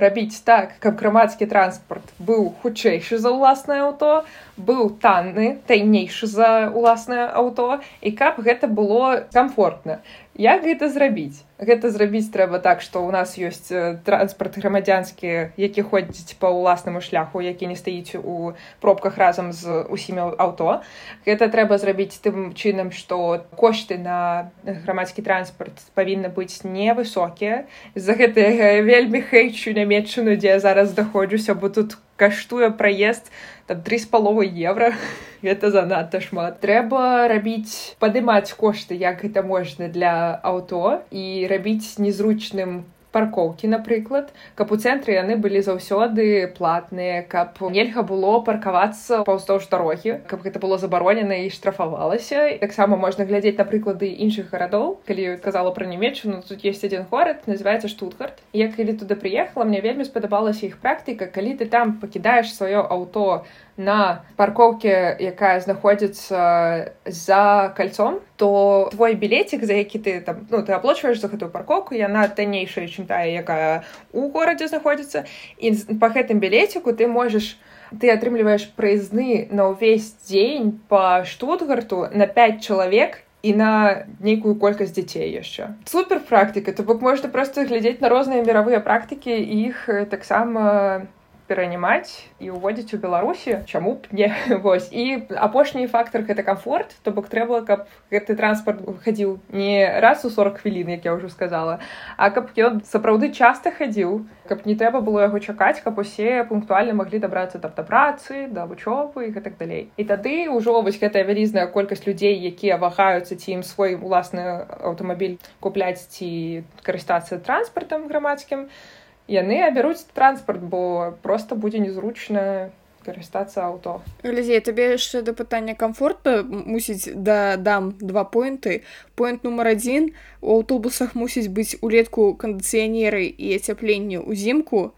рабіць 0.00 0.40
так, 0.48 0.72
каб 0.80 0.96
грамадскі 0.96 1.46
транспарт 1.46 2.14
быў 2.18 2.48
хутчэйшы 2.62 3.20
за 3.20 3.32
ўласнае 3.36 3.80
аўто, 3.84 4.24
быў 4.56 4.96
танны, 5.02 5.60
тайнейшы 5.68 6.26
за 6.26 6.72
ўласнае 6.72 7.28
аўто 7.28 7.84
і 8.00 8.10
каб 8.16 8.40
гэта 8.40 8.66
было 8.66 9.28
камфортна. 9.36 10.00
Як 10.40 10.64
гэта 10.64 10.88
зрабіць? 10.88 11.44
Гэта 11.60 11.92
зрабіць 11.92 12.32
трэба 12.32 12.64
так, 12.64 12.80
што 12.80 13.04
ў 13.04 13.12
нас 13.12 13.36
ёсць 13.36 13.68
транспарт 14.08 14.56
грамадзянскі, 14.56 15.52
які 15.60 15.84
ходзіць 15.84 16.40
па 16.40 16.48
ўласнаму 16.48 17.04
шляху, 17.04 17.44
які 17.44 17.68
не 17.68 17.76
стаіць 17.76 18.16
у 18.16 18.56
пробках 18.80 19.20
разам 19.20 19.52
з 19.52 19.84
усімі 19.92 20.32
аўто. 20.40 20.80
Гэта 21.28 21.52
трэба 21.52 21.76
зрабіць 21.76 22.16
тым 22.24 22.56
чынам, 22.56 22.88
што 22.88 23.44
кошты 23.52 24.00
на 24.00 24.48
грамадскі 24.64 25.20
транспарт 25.20 25.76
павінны 25.92 26.32
быць 26.32 26.64
невысокія. 26.64 27.68
З-за 27.92 28.16
гэтага 28.16 28.80
вельмі 28.80 29.20
хэйчу 29.20 29.76
нямметчыну, 29.76 30.40
дзе 30.40 30.56
я 30.56 30.58
зараз 30.64 30.96
даходжуся, 30.96 31.52
бо 31.52 31.68
тут 31.68 32.00
каштуе 32.20 32.72
праезд 32.72 33.28
там 33.70 33.82
три 33.82 33.98
з 33.98 34.06
паловы 34.06 34.50
евро. 34.50 34.94
Гэта 35.46 35.70
занадта 35.70 36.18
шмат. 36.20 36.58
Трэба 36.58 37.30
рабіць 37.30 37.94
падымаць 38.02 38.50
кошты 38.58 38.98
як 38.98 39.22
гэта 39.22 39.46
можна 39.46 39.86
для 39.86 40.42
аўто 40.42 41.06
і 41.14 41.46
рабіць 41.46 41.94
незручным 42.02 42.82
паркоўкі 43.12 43.68
напрыклад. 43.68 44.32
Каб 44.54 44.72
у 44.72 44.76
цэнтры 44.76 45.18
яны 45.18 45.36
былі 45.36 45.62
заўсёды 45.62 46.46
платныя 46.56 47.22
каб 47.22 47.58
нельга 47.70 48.02
было 48.02 48.40
паркавацца 48.40 49.22
паўздоўж 49.28 49.68
дарогі 49.68 50.20
каб 50.26 50.42
гэта 50.46 50.58
было 50.58 50.78
забаронена 50.78 51.44
і 51.46 51.50
штрафавалася. 51.50 52.58
Таксама 52.60 52.96
можна 52.96 53.24
глядзець 53.24 53.58
на 53.58 53.64
прыклады 53.64 54.10
іншых 54.10 54.50
гарадоў. 54.50 55.00
Калі 55.06 55.36
казала 55.42 55.70
пра 55.70 55.86
нямецчыну 55.86 56.42
тут 56.46 56.64
есть 56.64 56.84
один 56.84 57.04
горад 57.10 57.46
называется 57.46 57.88
штутгард 57.88 58.42
я 58.52 58.70
калі 58.72 58.96
туды 58.96 59.16
прыехала 59.16 59.64
мне 59.64 59.80
вельмі 59.80 60.04
спадабалася 60.04 60.66
іх 60.66 60.78
практыка 60.78 61.26
калі 61.26 61.54
ты 61.58 61.66
там 61.66 61.98
пакідаеш 62.00 62.52
сваё 62.54 62.86
аўто 62.86 63.44
на 63.76 64.24
паркоўке 64.36 65.16
якая 65.20 65.60
знаходзіцца 65.60 66.92
за 67.04 67.72
кольцом 67.76 68.20
то 68.40 68.88
твой 68.90 69.14
білетик 69.14 69.64
за 69.64 69.74
які 69.74 69.98
ты 69.98 70.20
там 70.20 70.46
ну 70.50 70.62
ты 70.64 70.72
аплочваеш 70.72 71.20
за 71.20 71.28
гэтую 71.28 71.52
паркоўку 71.52 71.92
яна 71.92 72.24
таннейшая 72.24 72.88
чым 72.88 73.04
тая 73.04 73.28
якая 73.36 73.84
у 74.16 74.32
горадзе 74.32 74.64
знаходзіцца 74.72 75.28
і 75.60 75.76
по 76.00 76.08
гэтым 76.08 76.40
білетику 76.40 76.96
ты 76.96 77.04
можаш 77.04 77.60
ты 78.00 78.08
атрымліваеш 78.08 78.72
праязны 78.80 79.44
на 79.52 79.68
ўвесь 79.76 80.16
дзень 80.24 80.80
по 80.88 81.20
штутгарту 81.28 82.08
на 82.16 82.24
5 82.24 82.64
чалавек 82.64 83.20
і 83.44 83.52
на 83.52 84.08
нейкую 84.24 84.56
колькасць 84.56 84.96
дзяцей 84.96 85.28
яшчэ 85.36 85.76
супер 85.84 86.24
практыка 86.24 86.72
то 86.72 86.80
бок 86.82 87.04
можна 87.04 87.28
просто 87.28 87.68
глядзець 87.68 88.00
на 88.00 88.08
розныя 88.08 88.40
мировыя 88.40 88.80
практыкі 88.80 89.36
іх 89.36 89.84
таксама 90.08 91.12
перанімаць 91.50 92.30
і 92.38 92.54
ўводзіць 92.54 92.94
у 92.94 93.02
беларусі 93.02 93.66
чаму 93.66 93.98
б 93.98 94.14
не. 94.14 94.30
Вось 94.62 94.86
і 94.94 95.26
апошні 95.34 95.90
фактор 95.90 96.22
гэта 96.22 96.46
комфорт 96.46 96.94
то 97.02 97.10
бок 97.10 97.26
трэба 97.26 97.66
каб 97.66 97.90
гэты 98.14 98.38
транспорт 98.38 98.86
хадзіў 99.02 99.40
не 99.50 99.82
раз 99.98 100.22
у 100.22 100.30
40 100.30 100.62
хвілін 100.62 100.94
як 100.94 101.10
я 101.10 101.16
ўжо 101.18 101.26
сказала 101.26 101.80
а 102.14 102.30
каб 102.30 102.54
ён 102.54 102.86
сапраўды 102.86 103.34
часта 103.34 103.74
хадзіў 103.74 104.22
каб 104.46 104.62
не 104.70 104.78
трэба 104.78 105.02
было 105.02 105.26
яго 105.26 105.42
чакаць 105.42 105.82
каб 105.82 105.98
усе 105.98 106.46
пунктуальна 106.46 106.94
маглі 106.94 107.18
дабрацца 107.18 107.58
там 107.58 107.74
да 107.74 107.82
працы 107.82 108.46
да 108.46 108.70
вучобы 108.70 109.26
і 109.26 109.34
гэтак 109.34 109.58
далей. 109.58 109.90
І 109.98 110.06
тады 110.06 110.46
ўжо 110.54 110.78
вось 110.86 111.02
гэтая 111.02 111.26
вялізная 111.26 111.66
колькасць 111.66 112.06
людзей 112.06 112.38
якія 112.54 112.78
вагаюцца 112.78 113.34
ці 113.34 113.58
ім 113.58 113.66
свой 113.66 113.98
уласны 113.98 114.46
аўтамабіль 114.86 115.42
купляць 115.58 116.06
ці 116.14 116.62
карыстацца 116.86 117.42
транспартам 117.42 118.06
грамадскім 118.06 118.70
то 118.70 118.99
яны 119.30 119.62
абяруць 119.62 120.02
транспарт 120.12 120.60
бо 120.60 121.14
просто 121.22 121.54
будзе 121.54 121.78
незручна 121.78 122.70
карыстацца 123.06 123.64
аўто 123.64 124.00
глядзе 124.22 124.60
табе 124.60 124.92
яшчэ 124.92 125.22
да 125.26 125.32
пытання 125.32 125.74
комфорта 125.78 126.42
мусіць 126.44 127.08
да 127.14 127.56
дам 127.56 127.94
два 128.00 128.24
поинты 128.24 128.82
поинт 129.14 129.46
нумар 129.46 129.72
адзін 129.72 130.10
у 130.42 130.58
аўтобусах 130.58 131.14
мусіць 131.14 131.48
быць 131.48 131.78
улетку 131.80 132.34
кандыцыянеры 132.34 133.24
і 133.30 133.56
ацяпленне 133.56 134.20
ўзімку 134.20 134.90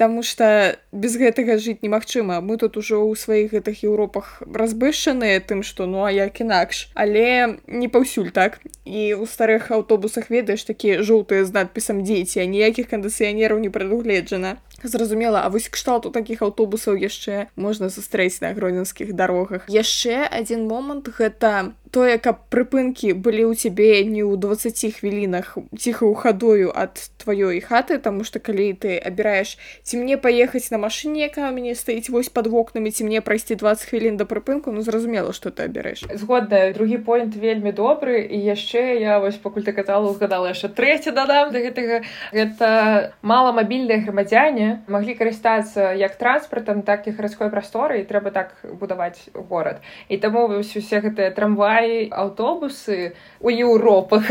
Таму 0.00 0.22
што 0.24 0.80
без 0.96 1.16
гэтага 1.20 1.58
жыць 1.60 1.84
немагчыма. 1.84 2.40
Мы 2.40 2.56
тут 2.56 2.80
ужо 2.80 3.04
ў 3.04 3.20
сваіх 3.20 3.52
гэтых 3.52 3.84
Еўропах 3.84 4.40
разбышаныя 4.48 5.44
тым, 5.44 5.60
што 5.60 5.84
ну 5.84 6.08
а 6.08 6.10
як 6.10 6.40
інакш. 6.40 6.88
Але 6.96 7.60
не 7.68 7.88
паўсюль 7.92 8.32
так. 8.32 8.64
І 8.88 9.12
ў 9.12 9.28
старых 9.28 9.68
аўтобусах 9.68 10.32
ведаеш 10.32 10.64
такія 10.64 11.04
жоўтыя 11.04 11.44
з 11.44 11.52
надпісам 11.52 12.00
дзеці, 12.00 12.40
а 12.40 12.48
ніякіх 12.48 12.88
кандыцыянераў 12.88 13.60
не 13.60 13.68
прадугледжана. 13.68 14.56
Зразумела, 14.82 15.42
а 15.44 15.48
вось 15.48 15.68
кшталту 15.68 16.10
такіх 16.10 16.42
аўтобусаў 16.42 16.96
яшчэ 16.96 17.48
можна 17.56 17.90
сустрэць 17.90 18.40
на 18.40 18.52
гродзенскіх 18.54 19.12
дарогах. 19.12 19.68
Яшчэ 19.68 20.26
адзін 20.30 20.66
момант 20.66 21.08
гэта 21.08 21.72
тое, 21.90 22.18
каб 22.22 22.46
прыпынкі 22.54 23.12
былі 23.18 23.50
ў 23.50 23.54
цябе 23.58 24.06
не 24.06 24.22
ў 24.22 24.38
20 24.38 25.02
хвілінах 25.02 25.58
ціхаю 25.74 26.14
хадою 26.14 26.70
ад 26.70 26.96
тваёй 27.18 27.58
хаты, 27.60 27.98
таму 27.98 28.22
што 28.24 28.38
калі 28.38 28.72
ты 28.78 28.96
абіраеш 28.96 29.58
ці 29.82 29.98
мне 29.98 30.16
паехаць 30.16 30.70
на 30.70 30.78
машыне, 30.78 31.26
якая 31.26 31.50
мяне 31.50 31.74
стаіць 31.74 32.08
вось 32.08 32.30
пад 32.30 32.46
вокнамі, 32.46 32.94
ці 32.94 33.04
мне 33.04 33.20
прайсці 33.20 33.58
20 33.58 33.90
хвілін 33.90 34.16
да 34.16 34.24
прыпынку, 34.24 34.70
ну 34.70 34.82
зразумела, 34.86 35.34
што 35.34 35.50
ты 35.50 35.66
абярэш. 35.66 36.06
Згодна, 36.14 36.70
другі 36.72 37.02
поінт 37.02 37.34
вельмі 37.34 37.74
добры 37.74 38.22
і 38.22 38.38
яшчэ 38.38 39.02
я 39.02 39.18
вось 39.18 39.36
пакуль 39.36 39.66
ты 39.66 39.74
казала 39.74 40.14
згадала 40.14 40.54
яшчэ 40.54 40.70
трэці 40.70 41.10
дадам 41.10 41.50
да 41.50 41.58
гэтага 41.58 42.06
гэта 42.30 43.12
маламабільныя 43.22 44.06
грамадзяне 44.06 44.69
маглі 44.86 45.14
карыстацца 45.14 45.92
як 45.96 46.16
транспартам, 46.16 46.82
так 46.82 47.06
і 47.06 47.14
гарадской 47.16 47.50
прасторы 47.50 48.00
і 48.00 48.06
трэба 48.08 48.30
так 48.30 48.54
будаваць 48.64 49.28
горад. 49.34 49.82
І 50.08 50.16
таму 50.16 50.46
вось 50.48 50.76
усе 50.76 51.00
гэтыя 51.00 51.30
трамваі, 51.34 52.08
аўтобусы 52.10 53.14
у 53.40 53.50
Еўропах 53.50 54.28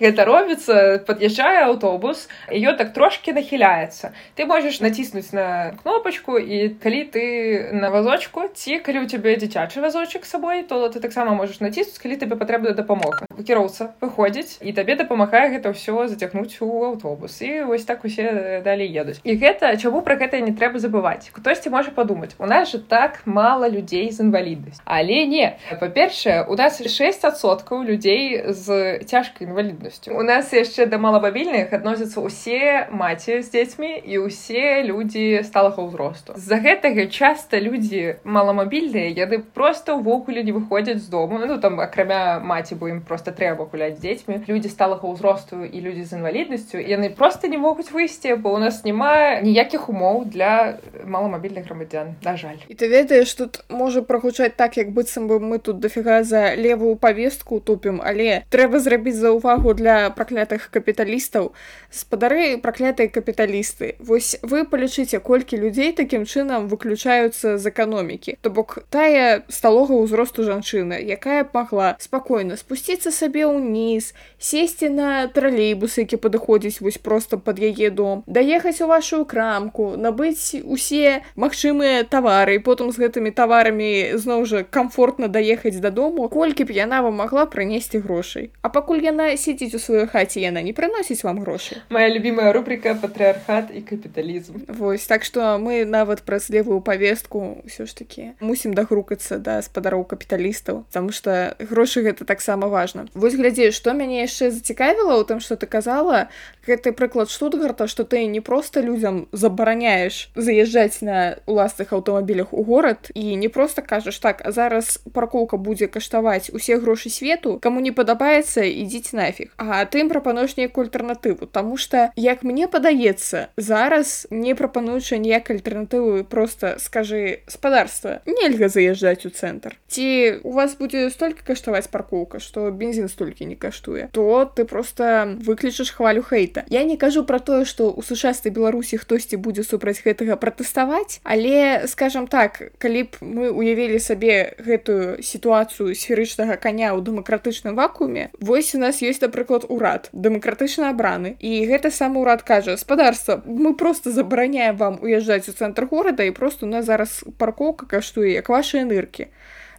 гэта 0.00 0.24
робіцца, 0.30 1.04
пад'язджае 1.06 1.68
аўтобус, 1.68 2.28
ён 2.50 2.76
так 2.76 2.92
трошки 2.92 3.32
нахіляецца. 3.32 4.12
Ты 4.34 4.46
можаш 4.46 4.80
націснуць 4.80 5.32
на 5.32 5.74
кнопачку 5.82 6.38
і 6.38 6.74
калі 6.80 7.04
ты 7.10 7.24
на 7.72 7.90
вазочку 7.90 8.48
ці 8.54 8.78
калі 8.78 9.04
у 9.04 9.10
цябе 9.10 9.36
дзіцячы 9.36 9.80
вазочак 9.80 10.24
сабой, 10.24 10.62
то 10.62 10.88
ты 10.88 11.00
таксама 11.00 11.34
можаш 11.34 11.60
націснуць, 11.60 11.98
калі 11.98 12.16
табе 12.16 12.36
патрэбна 12.36 12.72
дапамога. 12.72 13.26
Кіроўца 13.44 13.92
выходзіць 14.00 14.58
і 14.62 14.72
табе 14.72 14.96
дапамагае 14.96 15.50
гэта 15.58 15.74
ўсё 15.74 16.08
зацягнуць 16.08 16.58
у 16.62 16.70
аўтобус 16.94 17.42
і 17.42 17.68
вось 17.68 17.84
так 17.84 18.04
усе 18.04 18.62
далей 18.64 18.88
едуць. 18.88 19.20
І 19.24 19.36
гэта 19.36 19.73
чаму 19.76 20.02
пра 20.02 20.16
гэта 20.16 20.40
не 20.40 20.56
трэба 20.56 20.78
забываць. 20.78 21.30
Хтосьці 21.32 21.70
можа 21.70 21.90
падумаць 21.90 22.34
у 22.38 22.46
нас 22.46 22.70
же 22.72 22.78
так 22.78 23.20
мала 23.26 23.68
людзей 23.68 24.10
з 24.10 24.20
інваліднасць 24.20 24.80
але 24.84 25.26
не. 25.26 25.56
Па-першае 25.80 26.44
у 26.48 26.54
нас 26.54 26.80
6соткаў 26.80 27.82
людзей 27.84 28.44
з 28.48 28.98
цяжкай 29.04 29.48
інваліднасцю. 29.48 30.14
У 30.14 30.22
нас 30.22 30.52
яшчэ 30.52 30.86
да 30.86 30.98
малабабільных 30.98 31.72
адносяцца 31.72 32.20
ўсе 32.20 32.88
маці 32.90 33.42
з 33.42 33.50
дзецьмі 33.50 33.98
і 33.98 34.28
ўсе 34.28 34.84
людзі 34.86 35.42
сталага 35.42 35.82
ўзросту. 35.82 36.36
З-за 36.36 36.60
гэтага 36.60 37.06
часта 37.10 37.58
людзі 37.58 38.20
маламабільныя 38.24 39.10
яны 39.10 39.40
просто 39.40 39.96
ўвогуле 39.98 40.44
не 40.44 40.52
выходзяць 40.52 41.02
з 41.02 41.08
дому. 41.08 41.40
Ну 41.42 41.58
там 41.58 41.80
акрамя 41.80 42.38
маці 42.38 42.78
бо 42.78 42.88
ім 42.88 43.02
просто 43.02 43.32
трэба 43.32 43.66
гуляць 43.66 43.98
з 43.98 44.04
дзецьмі. 44.04 44.44
Людзі 44.48 44.68
сталага 44.68 45.08
ўзросту 45.08 45.64
і 45.64 45.78
людзі 45.80 46.04
з 46.04 46.12
інваліднасцю 46.20 46.78
яны 46.78 47.10
просто 47.10 47.48
не 47.48 47.58
могуць 47.58 47.90
выйсці 47.90 48.36
бо 48.36 48.54
у 48.54 48.58
нас 48.58 48.84
няма 48.84 49.40
ніякіх 49.64 49.88
умоў 49.88 50.24
для 50.28 50.78
маламабільных 51.04 51.64
грамадзян 51.64 52.14
на 52.24 52.36
жаль. 52.36 52.60
І 52.68 52.74
ты 52.74 52.88
ведаеш 52.88 53.32
тут 53.34 53.64
можа 53.68 54.02
прагучаць 54.02 54.52
так 54.56 54.76
як 54.76 54.92
быццам 54.92 55.26
бы 55.26 55.40
мы 55.40 55.58
тут 55.58 55.80
дафіга 55.80 56.22
за 56.22 56.54
левую 56.54 56.96
павестку 56.96 57.60
тупім 57.60 58.00
але 58.04 58.44
трэба 58.50 58.78
зрабіць 58.80 59.16
за 59.16 59.32
ўвагу 59.32 59.74
для 59.74 60.10
праклятых 60.10 60.68
капіталістаў. 60.70 61.52
Спадары 61.90 62.58
праклятыя 62.58 63.08
капіталісты. 63.08 63.96
Вось 63.98 64.36
вы 64.42 64.64
палічыце 64.64 65.18
колькі 65.18 65.56
людзей 65.56 65.92
такім 65.92 66.28
чынам 66.28 66.68
выключаюцца 66.68 67.56
з 67.56 67.64
эканомікі. 67.64 68.36
То 68.40 68.50
бок 68.50 68.84
тая 68.90 69.42
сталога 69.48 69.96
ўзросту 69.96 70.44
жанчына 70.44 71.00
якая 71.00 71.44
б 71.44 71.56
магла 71.56 71.96
спакойна 71.98 72.56
спусціцца 72.60 73.08
сабе 73.10 73.48
ўніз 73.48 74.12
сесці 74.38 74.92
на 74.92 75.26
тралейбус 75.32 75.96
які 75.98 76.20
падыходзіць 76.20 76.84
вось 76.84 76.98
просто 76.98 77.38
под 77.38 77.64
яе 77.64 77.88
дом 77.90 78.24
даехаць 78.26 78.80
у 78.84 78.86
вашу 78.86 79.24
крамку 79.54 79.94
набыць 79.96 80.58
усе 80.64 81.22
магчымыя 81.38 82.02
тавары 82.10 82.58
потым 82.58 82.90
з 82.90 82.98
гэтымі 82.98 83.30
таварамі 83.30 84.18
зноў 84.18 84.46
жа 84.50 84.64
комфортна 84.66 85.28
даехаць 85.28 85.78
дадому 85.78 86.28
колькі 86.28 86.66
б 86.66 86.74
яна 86.74 87.02
вам 87.06 87.22
могла 87.22 87.46
прынесці 87.46 88.02
грошай. 88.02 88.50
А 88.62 88.68
пакуль 88.68 88.98
яна 88.98 89.30
сидзіць 89.38 89.74
у 89.74 89.78
сваёй 89.78 90.10
хаце 90.10 90.42
яна 90.42 90.62
не 90.62 90.74
прыносіць 90.74 91.22
вам 91.22 91.38
грошы 91.46 91.78
моя 91.88 92.10
любимая 92.10 92.52
рубрика 92.52 92.94
патрыархат 92.98 93.70
і 93.70 93.80
капіталізм 93.86 94.66
Вось 94.74 95.06
так 95.06 95.24
што 95.24 95.54
мы 95.62 95.84
нават 95.84 96.26
праз 96.26 96.50
левую 96.50 96.80
павестку 96.80 97.62
ўсё 97.62 97.86
ж 97.86 97.94
таки 97.94 98.34
мусім 98.40 98.74
дагрукацца 98.74 99.38
да 99.38 99.62
спадароў 99.62 100.02
капіталістаў 100.04 100.84
потому 100.90 101.12
что 101.14 101.54
грошы 101.60 102.02
гэта 102.02 102.24
таксама 102.24 102.66
важна. 102.66 103.06
Вось 103.14 103.38
глядзі 103.38 103.70
што 103.70 103.94
мяне 103.94 104.26
яшчэ 104.26 104.50
зацікавіла 104.50 105.14
ў 105.14 105.22
тым 105.30 105.38
что 105.38 105.54
ты 105.54 105.70
казала 105.70 106.26
гэты 106.66 106.90
прыклад 106.90 107.30
штутгарта 107.30 107.86
что 107.86 108.02
ты 108.02 108.26
не 108.26 108.40
просто 108.40 108.80
людзям 108.80 109.28
забараняеш 109.44 110.30
заязджаць 110.34 111.04
на 111.04 111.36
уласных 111.46 111.92
аўтамабілях 111.92 112.52
у 112.52 112.64
горад 112.64 113.10
і 113.14 113.36
не 113.36 113.48
просто 113.48 113.82
кажаш 113.82 114.18
так 114.18 114.40
а 114.44 114.52
зараз 114.52 114.98
паркоўка 115.12 115.60
будзе 115.60 115.86
каштаваць 115.86 116.48
усе 116.50 116.78
грошы 116.80 117.12
свету 117.12 117.58
кому 117.60 117.84
не 117.84 117.92
падабаецца 117.92 118.64
ідзіць 118.64 119.12
нафіг 119.12 119.52
а 119.60 119.84
ты 119.84 120.00
ім 120.04 120.08
прапануеш 120.08 120.56
нейкую 120.56 120.88
альтэрнатыву 120.88 121.46
тому 121.46 121.76
что 121.76 122.08
як 122.16 122.42
мне 122.42 122.68
падаецца 122.68 123.48
зараз 123.56 124.26
не 124.30 124.56
прапануючы 124.56 125.20
ніякай 125.20 125.60
альтэрнатывы 125.60 126.24
просто 126.24 126.76
скажы 126.80 127.44
спадарства 127.46 128.20
нельга 128.24 128.72
заязджаць 128.72 129.28
у 129.28 129.30
цэнтр 129.30 129.76
ці 129.88 130.40
у 130.42 130.56
вас 130.56 130.76
будзе 130.80 131.10
столькі 131.10 131.44
каштаваць 131.44 131.92
паркоўка 131.92 132.40
что 132.40 132.70
бензин 132.70 133.08
столькі 133.12 133.44
не 133.44 133.56
каштуе 133.56 134.08
то 134.12 134.44
ты 134.44 134.64
просто 134.64 135.36
выключыш 135.44 135.90
хвалю 135.90 136.22
хейта. 136.22 136.64
Я 136.68 136.84
не 136.84 136.96
кажу 136.96 137.24
про 137.24 137.38
тое 137.38 137.64
что 137.64 137.90
у 137.90 138.02
сучаснай 138.02 138.52
беларусі 138.52 138.96
хтосьці 139.24 139.40
будзе 139.40 139.64
супраць 139.64 140.04
гэтага 140.04 140.36
пратэставаць. 140.36 141.20
Але 141.24 141.88
скажем 141.88 142.26
так 142.26 142.60
калі 142.78 143.08
б 143.08 143.10
мы 143.20 143.50
уявілі 143.50 143.98
сабе 143.98 144.54
гэтую 144.58 145.22
сітуацыю 145.22 145.94
сферычнага 145.96 146.56
коня 146.56 146.92
ў 146.92 147.00
дэмакратычным 147.00 147.74
вакууме 147.74 148.30
вось 148.40 148.74
у 148.74 148.78
нас 148.78 149.00
есть 149.02 149.22
напрыклад 149.22 149.64
урад 149.68 150.10
дэмакратычна 150.12 150.90
абраны. 150.90 151.36
І 151.40 151.64
гэта 151.66 151.90
самы 151.90 152.20
ўрад 152.20 152.42
кажа 152.42 152.76
спадарства 152.76 153.42
мы 153.46 153.74
просто 153.74 154.12
забараняем 154.12 154.76
вам 154.76 154.98
уязджаць 155.00 155.48
у 155.48 155.52
цэнтр 155.52 155.86
горада 155.86 156.24
і 156.24 156.30
просто 156.30 156.66
у 156.66 156.68
нас 156.68 156.84
зараз 156.84 157.24
паркоўка 157.38 157.86
каштуе 157.86 158.34
як 158.36 158.48
ваши 158.48 158.84
ныркі 158.84 159.32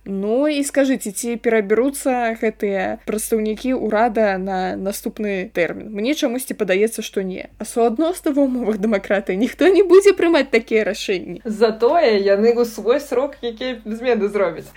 Ну 0.05 0.45
і 0.47 0.61
скажыце 0.61 1.09
ці 1.09 1.35
перабяруцца 1.41 2.37
гэтыя 2.37 3.01
прадстаўнікі 3.09 3.73
ўрада 3.73 4.37
на 4.37 4.77
наступны 4.77 5.49
тэрмін? 5.49 5.89
Мне 5.89 6.13
чамусьці 6.13 6.53
падаецца 6.53 7.01
што 7.01 7.25
не. 7.25 7.49
А 7.57 7.65
суадносна 7.65 8.31
в 8.31 8.39
умовах 8.39 8.77
дэмакраты 8.77 9.33
ніхто 9.33 9.65
не 9.73 9.81
будзе 9.81 10.13
прымаць 10.13 10.53
такія 10.53 10.85
рашэнні. 10.85 11.41
Затое 11.43 12.21
яны 12.21 12.53
у 12.53 12.65
свой 12.69 13.01
срок 13.01 13.41
які 13.41 13.81
змены 13.85 14.29
зробяць. 14.29 14.69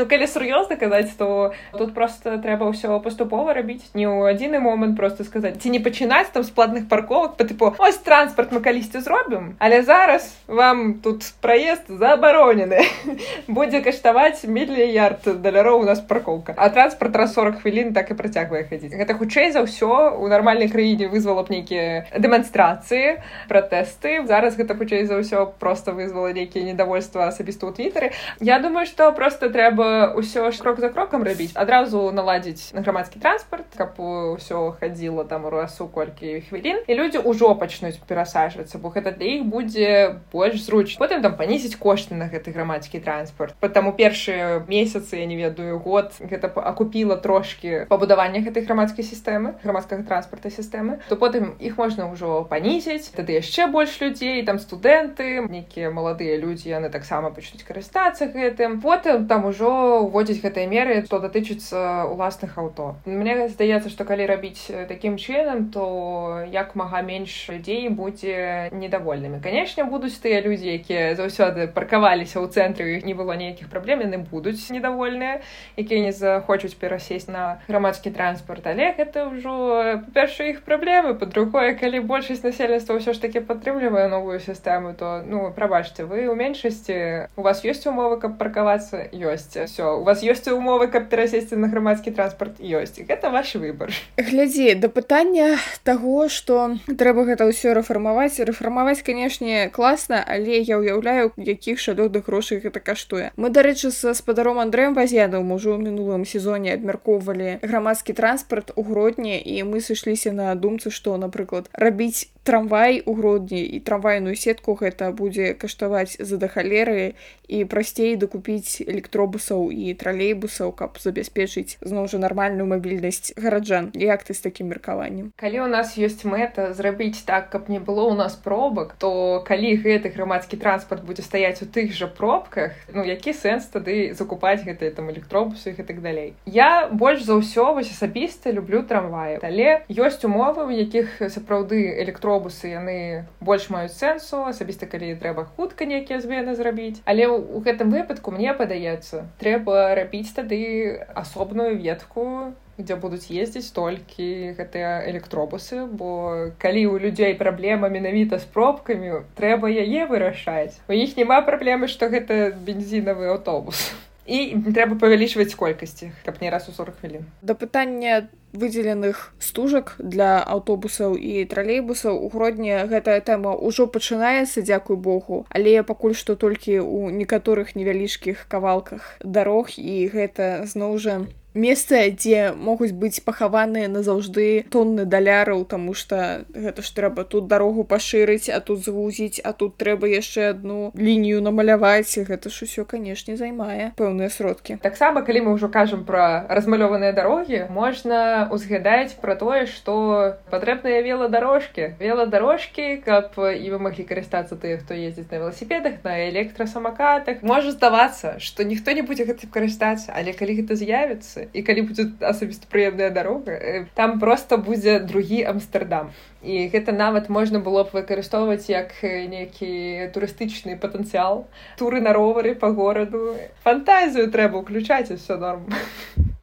Ну 0.00 0.08
калі 0.08 0.24
сур'ёзна 0.24 0.80
казаць 0.80 1.12
то 1.20 1.52
тут 1.76 1.92
просто 1.92 2.40
трэба 2.40 2.72
ўсё 2.72 2.96
паступова 3.04 3.52
рабіць. 3.52 3.84
Не 3.92 4.08
ў 4.08 4.32
адзіны 4.32 4.64
момант 4.64 4.96
просто 4.96 5.28
сказаць 5.28 5.60
ці 5.60 5.68
не 5.68 5.84
пачынаць 5.84 6.32
там 6.32 6.42
з 6.42 6.50
платных 6.50 6.88
парковак 6.88 7.36
по 7.36 7.44
тыпу 7.44 7.76
ось 7.76 8.00
транспорт 8.00 8.56
мы 8.56 8.64
калісьці 8.64 9.04
зробім 9.04 9.60
але 9.60 9.82
зараз 9.82 10.32
вам 10.46 10.94
тут 11.04 11.24
праезд 11.40 11.84
забаронены. 11.88 12.80
Будзе 13.46 13.84
каштаваць 13.84 14.45
мільярд 14.46 15.26
даляроў 15.42 15.82
у 15.82 15.86
нас 15.86 16.00
паркоўка 16.00 16.54
а 16.56 16.68
транспорт 16.70 17.16
раз 17.16 17.34
40 17.34 17.60
хвілін 17.62 17.92
так 17.92 18.10
і 18.10 18.14
працягвае 18.18 18.64
хадзіць 18.68 18.94
гэта 18.94 19.14
хутчэй 19.14 19.52
за 19.52 19.62
ўсё 19.64 20.18
у 20.18 20.28
нармальнай 20.28 20.68
краіне 20.68 21.08
вызвала 21.08 21.42
б 21.46 21.54
нейкія 21.54 22.06
дэманстрацыі 22.16 23.22
пратэсты 23.48 24.26
зараз 24.26 24.56
гэта 24.56 24.76
хутчэй 24.76 25.06
за 25.06 25.20
ўсё 25.22 25.46
просто 25.58 25.92
вызвала 25.92 26.32
нейкія 26.32 26.64
недовольства 26.64 27.28
асабіста 27.30 27.66
ў 27.66 27.72
твиттары 27.76 28.12
я 28.40 28.58
думаю 28.58 28.86
что 28.86 29.12
просто 29.12 29.50
трэба 29.50 30.14
ўсё 30.18 30.50
ж 30.50 30.56
крок 30.60 30.80
за 30.80 30.90
крокам 30.90 31.22
рабіць 31.22 31.54
адразу 31.54 32.10
наладзіць 32.10 32.74
на 32.74 32.82
грамадскі 32.82 33.20
транспорт 33.22 33.66
каб 33.76 33.96
ўсё 33.98 34.76
хадзіла 34.80 35.24
там 35.24 35.46
у 35.46 35.50
расу 35.50 35.88
колькі 35.88 36.42
хвілін 36.48 36.84
і 36.86 36.92
людзі 36.94 37.24
ўжо 37.24 37.54
пачнуць 37.54 37.98
перасаджвацца 38.04 38.78
бо 38.78 38.92
гэта 38.92 39.16
для 39.16 39.40
іх 39.40 39.48
будзе 39.48 40.20
больш 40.32 40.60
зруч 40.62 40.98
потым 41.00 41.22
там 41.22 41.36
панізіць 41.36 41.76
кошты 41.76 42.14
на 42.14 42.28
гэты 42.28 42.52
грамадскі 42.52 43.00
транспорт. 43.00 43.54
Потому 43.60 43.92
першы 43.92 44.35
месяцы 44.68 45.16
я 45.16 45.26
не 45.26 45.36
ведаю 45.36 45.78
год 45.78 46.12
гэта 46.20 46.48
акупіла 46.48 47.16
трошки 47.16 47.86
пабудавання 47.88 48.40
гэтай 48.40 48.64
грамадскай 48.64 49.04
сістэмы 49.04 49.56
грамадскага 49.62 50.02
транспорта 50.02 50.50
сістэмы 50.50 50.98
то 51.08 51.16
потым 51.16 51.54
іх 51.58 51.78
можна 51.78 52.10
ўжо 52.10 52.44
панізіць 52.50 53.12
тады 53.16 53.38
яшчэ 53.38 53.68
больш 53.70 54.00
людзей 54.00 54.42
там 54.44 54.58
студэнты 54.58 55.46
нейкія 55.48 55.90
маладыя 55.90 56.36
людзі 56.36 56.70
яны 56.70 56.90
таксама 56.90 57.30
пачнуць 57.30 57.64
карыстацца 57.64 58.28
гэтым 58.30 58.80
потым 58.80 59.26
там 59.26 59.46
ужо 59.46 60.02
уводзіць 60.06 60.42
гэтыя 60.42 60.66
меры 60.66 61.02
то 61.08 61.18
датычыцца 61.18 62.04
уласных 62.10 62.58
аўто 62.58 62.96
мне 63.06 63.48
здаецца 63.48 63.88
што 63.88 64.04
калі 64.04 64.26
рабіць 64.26 64.68
такім 64.88 65.16
чынам 65.16 65.70
то 65.70 66.44
як 66.52 66.74
мага 66.74 67.02
менш 67.02 67.48
людзей 67.48 67.88
будзе 67.88 68.68
недовольнымі 68.72 69.40
канешне 69.40 69.84
будуць 69.84 70.18
тыя 70.20 70.42
людзі 70.44 70.74
якія 70.76 71.14
заўсёды 71.14 71.68
паркаваліся 71.72 72.42
ў 72.42 72.50
цэнтры 72.50 73.02
не 73.02 73.14
было 73.14 73.38
нейкіх 73.38 73.70
праблем 73.72 74.04
яны 74.04 74.25
будуць 74.30 74.70
недовольныя 74.70 75.40
якія 75.76 76.00
не 76.00 76.12
захочуць 76.12 76.74
перасесть 76.74 77.28
на 77.28 77.60
грамадскі 77.68 78.10
транспорт. 78.10 78.66
Але 78.66 78.94
гэта 78.96 79.28
ўжо 79.30 80.02
перша 80.14 80.44
іх 80.50 80.62
праблемы 80.62 81.14
по-другое 81.14 81.74
калі 81.74 82.00
большасць 82.00 82.42
насельніцтва 82.42 82.98
ўсё 82.98 83.12
ж 83.12 83.20
таки 83.20 83.40
падтрымлівае 83.40 84.08
новую 84.08 84.40
сістэму 84.40 84.94
то 84.94 85.22
ну 85.26 85.52
прабачце 85.52 86.04
вы 86.04 86.26
у 86.28 86.34
меншасці 86.34 87.28
у 87.36 87.42
вас 87.42 87.64
ёсць 87.64 87.86
умовы 87.86 88.18
каб 88.20 88.38
паркавацца 88.38 89.08
ёсць 89.12 89.54
все 89.54 89.84
у 89.98 90.02
вас 90.02 90.22
ёсць 90.22 90.48
умовы 90.48 90.88
каб 90.88 91.08
перасесці 91.08 91.56
на 91.56 91.68
грамадскі 91.68 92.10
транспорт? 92.10 92.58
Ёсць 92.60 92.98
гэта 93.00 93.30
ваш 93.30 93.54
выбор. 93.54 93.92
Глядзі 94.16 94.74
да 94.74 94.88
пытання 94.88 95.58
того 95.84 96.28
что 96.28 96.76
трэба 96.86 97.24
гэта 97.24 97.46
ўсё 97.48 97.74
рэфармаваць. 97.76 98.40
Рэфармаваць 98.40 99.02
канешне 99.02 99.68
класна 99.70 100.22
але 100.22 100.58
я 100.60 100.78
ўяўляю 100.78 101.32
якіх 101.36 101.78
шалёдных 101.78 102.26
грошай 102.26 102.58
гэта 102.60 102.80
каштуе. 102.80 103.30
Мы 103.36 103.50
дарэчы 103.50 103.90
са 104.06 104.14
спадаром 104.14 104.58
Андрэем 104.62 104.94
Вазядам 104.94 105.50
ужо 105.50 105.74
ў 105.74 105.82
мінулым 105.82 106.22
сезоне 106.22 106.70
абмяркоўвалі 106.78 107.58
грамадскі 107.58 108.14
транспарт 108.14 108.70
у 108.78 108.86
грудні 108.86 109.34
і 109.34 109.66
мы 109.66 109.82
сышліся 109.82 110.30
на 110.30 110.54
думцы 110.54 110.94
што 110.94 111.16
напрыклад 111.18 111.66
рабіць 111.74 112.30
трамвай 112.46 113.02
у 113.06 113.14
грудні 113.14 113.66
і 113.66 113.80
трамвайную 113.80 114.36
сетку 114.38 114.78
гэта 114.78 115.10
будзе 115.10 115.50
каштаваць 115.58 116.14
за 116.14 116.38
да 116.38 116.46
халеры 116.46 117.18
і 117.50 117.64
прасцей 117.66 118.14
дакупіць 118.14 118.86
электробусаў 118.86 119.74
і 119.74 119.90
тралейбусаў 119.98 120.70
каб 120.78 120.94
забяспечыць 121.02 121.74
зноў 121.82 122.06
жа 122.06 122.22
нармальную 122.22 122.66
мабільнасць 122.70 123.34
гараджан. 123.34 123.90
Як 123.98 124.22
ты 124.22 124.34
з 124.34 124.46
такім 124.46 124.70
меркаваннем? 124.70 125.32
Калі 125.34 125.66
у 125.66 125.68
нас 125.70 125.98
ёсць 125.98 126.22
мэта 126.22 126.70
зрабіць 126.70 127.26
так 127.26 127.50
каб 127.50 127.66
не 127.66 127.82
было 127.82 128.06
ў 128.06 128.14
нас 128.14 128.38
пробак 128.38 128.94
то 128.94 129.42
калі 129.42 129.74
гэты 129.82 130.14
грамадскі 130.14 130.54
транспарт 130.62 131.02
будзе 131.02 131.26
стаяць 131.26 131.58
у 131.62 131.66
тых 131.66 131.90
жа 131.98 132.06
пробках 132.06 132.78
ну 132.94 133.02
які 133.02 133.34
сэнс 133.34 133.66
тады 133.74 134.14
закупаць 134.14 134.62
гэтыя 134.62 134.94
там 134.94 135.10
электробусы 135.10 135.74
і 135.74 135.82
так 135.82 135.98
далей? 135.98 136.38
Я 136.46 136.86
больш 136.94 137.26
за 137.26 137.42
ўсё 137.42 137.74
вось 137.74 137.90
асабіста 137.90 138.54
люблю 138.54 138.86
трамваю 138.86 139.42
але 139.42 139.82
ёсць 139.90 140.22
умовы 140.22 140.70
у 140.70 140.70
якіх 140.70 141.18
сапраўды 141.26 141.90
электро 142.06 142.35
электробусы 142.36 142.68
яны 142.68 143.26
больш 143.40 143.70
маюць 143.70 143.96
сэнсу 143.96 144.44
асабіста 144.46 144.86
калі 144.86 145.16
трэба 145.16 145.48
хутка 145.56 145.84
нейкія 145.84 146.20
змены 146.20 146.54
зрабіць. 146.54 147.00
Але 147.04 147.26
у 147.28 147.60
гэтым 147.60 147.90
выпадку 147.90 148.30
мне 148.30 148.52
падаецца 148.52 149.26
трэба 149.40 149.94
рабіць 149.94 150.34
тады 150.36 151.00
асобную 151.14 151.78
ветку 151.80 152.52
дзе 152.76 152.96
будуць 153.00 153.32
ездзіць 153.32 153.72
толькі 153.72 154.52
гэтыя 154.58 155.08
электробусы 155.08 155.86
бо 155.88 156.52
калі 156.60 156.82
ў 156.92 157.08
людзей 157.08 157.32
праблема 157.34 157.88
менавіта 157.88 158.38
з 158.38 158.44
пробкамі 158.44 159.24
трэба 159.36 159.72
яе 159.72 160.04
вырашаць. 160.04 160.76
У 160.88 160.92
іх 160.92 161.16
няма 161.16 161.40
праблемы 161.40 161.88
што 161.88 162.12
гэта 162.12 162.52
бензінавы 162.52 163.32
аўтобус 163.32 163.96
і 164.26 164.58
трэба 164.66 164.98
павялічваць 165.00 165.54
колькасці 165.54 166.12
каб 166.26 166.42
не 166.42 166.50
раз 166.50 166.68
у 166.68 166.74
40 166.76 167.00
хвілін 167.00 167.24
да 167.42 167.54
пытання 167.54 168.26
выдзеленых 168.56 169.32
стужак 169.38 169.94
для 169.98 170.40
аўтобусаў 170.40 171.14
і 171.16 171.44
тралейбусаў 171.44 172.16
у 172.16 172.28
гродні 172.32 172.88
гэтая 172.90 173.20
тэма 173.20 173.54
ўжо 173.54 173.86
пачынаецца 173.86 174.64
дзякуй 174.64 174.96
богу. 174.96 175.44
Але 175.50 175.82
пакуль 175.82 176.16
што 176.16 176.34
толькі 176.34 176.80
ў 176.80 177.12
некаторых 177.12 177.76
невялічкіх 177.76 178.46
кавалках 178.48 179.20
дарог 179.22 179.70
і 179.76 180.08
гэта 180.08 180.64
зноў 180.64 180.98
жа 180.98 181.20
месца 181.56 182.04
дзе 182.12 182.52
могуць 182.52 182.92
быць 182.92 183.24
пахаваныя 183.24 183.88
назаўжды 183.88 184.68
тонны 184.70 185.08
даляраў 185.08 185.64
тому 185.64 185.94
что 185.96 186.44
гэта 186.52 186.84
ж 186.84 186.92
трэба 186.92 187.24
тут 187.24 187.48
дарогу 187.48 187.84
пашырыць 187.84 188.52
а 188.52 188.60
тут 188.60 188.84
звузіць 188.84 189.40
а 189.42 189.52
тут 189.52 189.76
трэба 189.80 190.06
яшчэ 190.06 190.50
одну 190.52 190.92
лінію 190.94 191.40
намаляваць. 191.40 192.18
Гэта 192.18 192.50
ж 192.52 192.68
усё 192.68 192.84
канешне 192.84 193.36
займае 193.36 193.92
пэўныя 193.96 194.28
сродкі. 194.28 194.78
Таксама 194.82 195.22
калі 195.22 195.48
мы 195.48 195.50
ўжо 195.56 195.68
кажам 195.72 196.04
про 196.04 196.44
размалёваныя 196.48 197.16
дарогі 197.16 197.66
можна 197.72 198.48
узгадаць 198.52 199.16
про 199.16 199.36
тое 199.36 199.66
что 199.66 200.36
патрэбныя 200.50 201.02
веладарожкі. 201.02 201.96
Веладарожкі 202.00 203.00
каб 203.04 203.38
і 203.40 203.66
вы 203.70 203.78
маглі 203.78 204.04
карыстацца 204.04 204.60
тыя 204.60 204.78
хто 204.78 204.94
ездзіць 204.94 205.30
на 205.30 205.40
велосипедах 205.40 206.04
на 206.04 206.28
электрасамакатах. 206.28 207.42
Можа 207.42 207.72
здавацца 207.72 208.38
что 208.38 208.64
ніхто 208.64 208.92
не 208.92 209.02
будзе 209.02 209.24
гэтым 209.24 209.50
карыстацца 209.50 210.12
але 210.12 210.36
калі 210.36 210.60
гэта 210.60 210.76
з'явіцца 210.76 211.45
і 211.52 211.62
калі 211.62 211.86
будзе 211.90 212.08
асабіста 212.20 212.66
прыемная 212.70 213.10
дарога 213.10 213.86
там 213.94 214.18
просто 214.20 214.58
будзе 214.58 214.98
другі 215.00 215.42
амстердам. 215.44 216.12
І 216.42 216.68
гэта 216.70 216.92
нават 216.92 217.28
можна 217.28 217.58
было 217.58 217.84
б 217.84 217.96
выкарыстоўваць 217.98 218.70
як 218.70 218.94
нейкі 219.02 220.10
турыстычны 220.14 220.78
патэнцыял 220.78 221.46
туры 221.78 222.00
на 222.00 222.12
ровары 222.12 222.54
по 222.54 222.70
гораду. 222.70 223.36
Фантазію 223.64 224.30
трэба 224.30 224.62
ўключаць 224.62 225.10
все 225.10 225.36
норм 225.36 225.66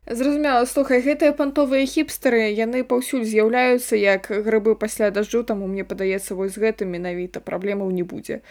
Зразумела, 0.06 0.66
слухай, 0.66 1.00
гэтыя 1.00 1.32
пантовыя 1.32 1.88
хіпстары, 1.88 2.52
яны 2.52 2.84
паўсюль 2.84 3.24
з'яўляюцца 3.24 3.96
як 3.96 4.28
грыбы 4.28 4.76
пасля 4.76 5.08
дажджу, 5.16 5.48
таму 5.48 5.64
мне 5.72 5.88
падаецца, 5.88 6.36
вось 6.36 6.60
гэтым 6.60 6.92
менавіта 6.92 7.40
праблемаў 7.40 7.88
не 7.88 8.04
будзе. 8.04 8.42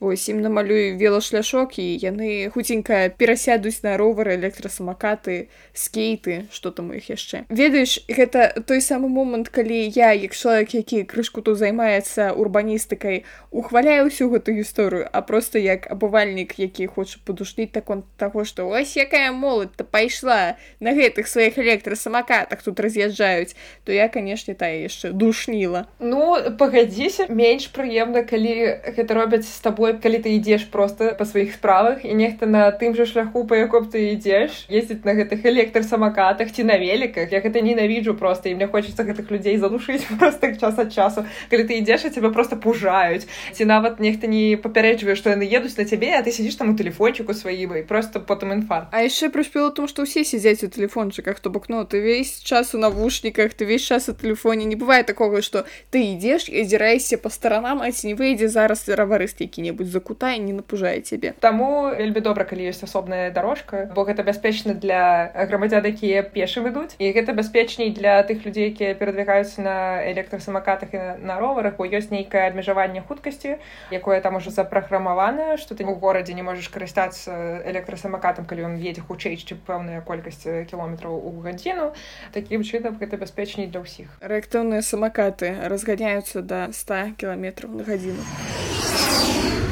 Вось 0.00 0.24
ім 0.32 0.40
намалюю 0.40 0.96
велашляшок 0.96 1.76
і 1.76 1.84
яны 2.00 2.48
хуценька 2.48 3.12
перасядуць 3.12 3.84
на 3.84 3.98
ровары, 4.00 4.40
электрасамакаты, 4.40 5.52
скейты, 5.76 6.48
што 6.48 6.72
там 6.72 6.88
у 6.88 6.96
іх 6.96 7.12
яшчэ. 7.12 7.44
Ведаеш, 7.52 8.08
гэта 8.08 8.64
той 8.64 8.80
самы 8.80 9.12
момант, 9.12 9.52
калі 9.52 9.92
я, 9.92 10.16
як 10.16 10.32
чалавек, 10.32 10.72
які 10.72 11.04
крышку 11.04 11.44
тут 11.44 11.60
займаецца 11.60 12.32
урбаністыкай, 12.32 13.28
ухваляю 13.52 14.08
ўсю 14.08 14.32
гэту 14.32 14.56
гісторыю, 14.56 15.12
а 15.12 15.20
проста 15.20 15.60
як 15.60 15.92
абывальнік, 15.92 16.56
які 16.56 16.88
хоча 16.88 17.20
падушніць 17.28 17.68
так 17.76 17.92
он 17.92 18.08
таго, 18.16 18.48
што 18.48 18.64
ось 18.72 18.96
якая 18.96 19.28
моладзь-то 19.36 19.84
пайшла 19.84 20.56
на 20.80 21.01
гэтых 21.02 21.28
сваіх 21.28 21.58
электрасамакатах 21.58 22.62
тут 22.62 22.80
раз'язджаюць 22.80 23.54
то 23.84 23.92
я 23.92 24.08
канешне 24.08 24.54
тая 24.54 24.86
яшчэ 24.86 25.12
душніла 25.12 25.86
ну 25.98 26.38
пагадзіся 26.58 27.28
менш 27.28 27.68
прыемна 27.74 28.22
калі 28.22 28.54
гэта 28.96 29.18
робяць 29.18 29.46
з 29.48 29.58
табой 29.60 29.98
калі 29.98 30.22
ты 30.22 30.38
ідзеш 30.38 30.70
просто 30.70 31.12
па 31.18 31.26
сваіх 31.26 31.54
справах 31.58 32.06
і 32.06 32.14
нехта 32.14 32.46
на 32.46 32.70
тым 32.70 32.94
жа 32.96 33.06
шляху 33.10 33.44
па 33.44 33.58
яком 33.58 33.90
ты 33.90 34.14
ідзеш 34.14 34.64
ездзіць 34.70 35.04
на 35.04 35.18
гэтых 35.18 35.42
электрасамакатах 35.42 36.54
ці 36.54 36.64
на 36.64 36.78
веліках 36.78 37.32
я 37.34 37.42
гэта 37.42 37.60
ненавіджу 37.60 38.14
просто 38.14 38.48
і 38.48 38.54
мне 38.54 38.66
хочется 38.66 39.02
гэтых 39.02 39.30
людзей 39.30 39.58
задушыць 39.58 40.06
просто 40.18 40.54
час 40.62 40.78
ад 40.78 40.92
часу. 40.94 41.24
Калі 41.50 41.64
ты 41.66 41.78
ідзеш 41.82 42.04
і 42.06 42.10
цябе 42.10 42.30
просто 42.30 42.56
пужаюць 42.56 43.26
ці 43.52 43.64
нават 43.64 43.98
нехта 44.00 44.26
не 44.30 44.56
папярэджвае 44.56 45.16
што 45.18 45.34
яны 45.34 45.48
едуць 45.48 45.76
на 45.78 45.84
цябе 45.84 46.14
а 46.14 46.22
ты 46.22 46.30
сидишь 46.30 46.54
там 46.54 46.70
у 46.70 46.76
телефончику 46.76 47.34
сваім 47.34 47.74
і 47.76 47.82
просто 47.82 48.20
потым 48.20 48.52
інфаркт 48.52 48.94
а 48.94 49.02
яшчэ 49.02 49.32
прышпела 49.34 49.70
том 49.74 49.88
што 49.88 50.06
ўсе 50.06 50.22
сядзяць 50.22 50.62
у 50.62 50.68
телефон 50.68 50.91
телефончиках, 50.92 51.40
то 51.40 51.50
бок, 51.50 51.68
ну, 51.68 51.84
ты 51.84 52.00
весь 52.00 52.38
час 52.40 52.74
у 52.74 52.78
навушниках, 52.78 53.54
ты 53.54 53.64
весь 53.64 53.82
час 53.82 54.08
у 54.08 54.12
телефоне. 54.12 54.64
Не 54.64 54.76
бывает 54.76 55.06
такого, 55.06 55.42
что 55.42 55.64
ты 55.90 56.14
идешь 56.14 56.48
и 56.48 56.60
озираешься 56.60 57.18
по 57.18 57.28
сторонам, 57.28 57.80
а 57.82 57.90
ці 57.90 58.06
не 58.06 58.14
выйдзе 58.14 58.48
зараз 58.48 58.88
раварыст 58.88 59.40
які-небудзь 59.40 59.88
закутай 59.88 60.38
не 60.38 60.52
напужае 60.52 61.00
цябе. 61.00 61.34
Таму 61.40 61.90
вельмі 61.96 62.20
добра, 62.20 62.44
калі 62.44 62.68
ёсць 62.68 62.84
асобная 62.84 63.30
дорожка, 63.30 63.90
бо 63.94 64.04
гэта 64.04 64.22
бяспечна 64.22 64.74
для 64.74 65.32
грамадзян, 65.48 65.84
якія 65.86 66.22
пешым 66.22 66.68
ідуць. 66.68 66.94
І 66.98 67.12
гэта 67.12 67.32
бяспечней 67.32 67.90
для 67.90 68.22
тых 68.22 68.44
людзей, 68.44 68.68
якія 68.70 68.94
перадвігаюцца 68.94 69.62
на 69.62 69.76
электрасамакатах 70.12 70.92
і 70.92 71.24
на 71.24 71.40
роварах, 71.40 71.76
бо 71.76 71.86
ёсць 71.88 72.12
нейкае 72.12 72.52
абмежаванне 72.52 73.00
хуткасці, 73.00 73.56
якое 73.90 74.20
там 74.20 74.36
ужо 74.36 74.50
запраграмаванае, 74.50 75.56
што 75.56 75.74
ты 75.74 75.84
ў 75.84 75.96
горадзе 75.96 76.34
не 76.34 76.42
можаш 76.42 76.68
карыстацца 76.68 77.64
электрасамакатам, 77.64 78.44
калі 78.44 78.68
ён 78.68 78.74
едзе 78.76 79.00
хутчэй, 79.00 79.36
чым 79.40 79.58
пэўная 79.66 80.04
колькасць 80.04 80.44
кіл 80.68 80.81
кіламетраў 80.82 81.14
у 81.14 81.40
гадзіну 81.42 81.92
такім 82.34 82.64
чынам 82.66 82.98
гэта 82.98 83.16
бяспечней 83.16 83.70
для 83.70 83.86
ўсіх 83.86 84.10
рэактыўныя 84.20 84.82
самакаты 84.82 85.54
разганяюцца 85.70 86.42
да 86.42 86.66
100 86.74 87.14
кіламетраў 87.22 87.78
на 87.78 87.86
гадзіну 87.86 89.71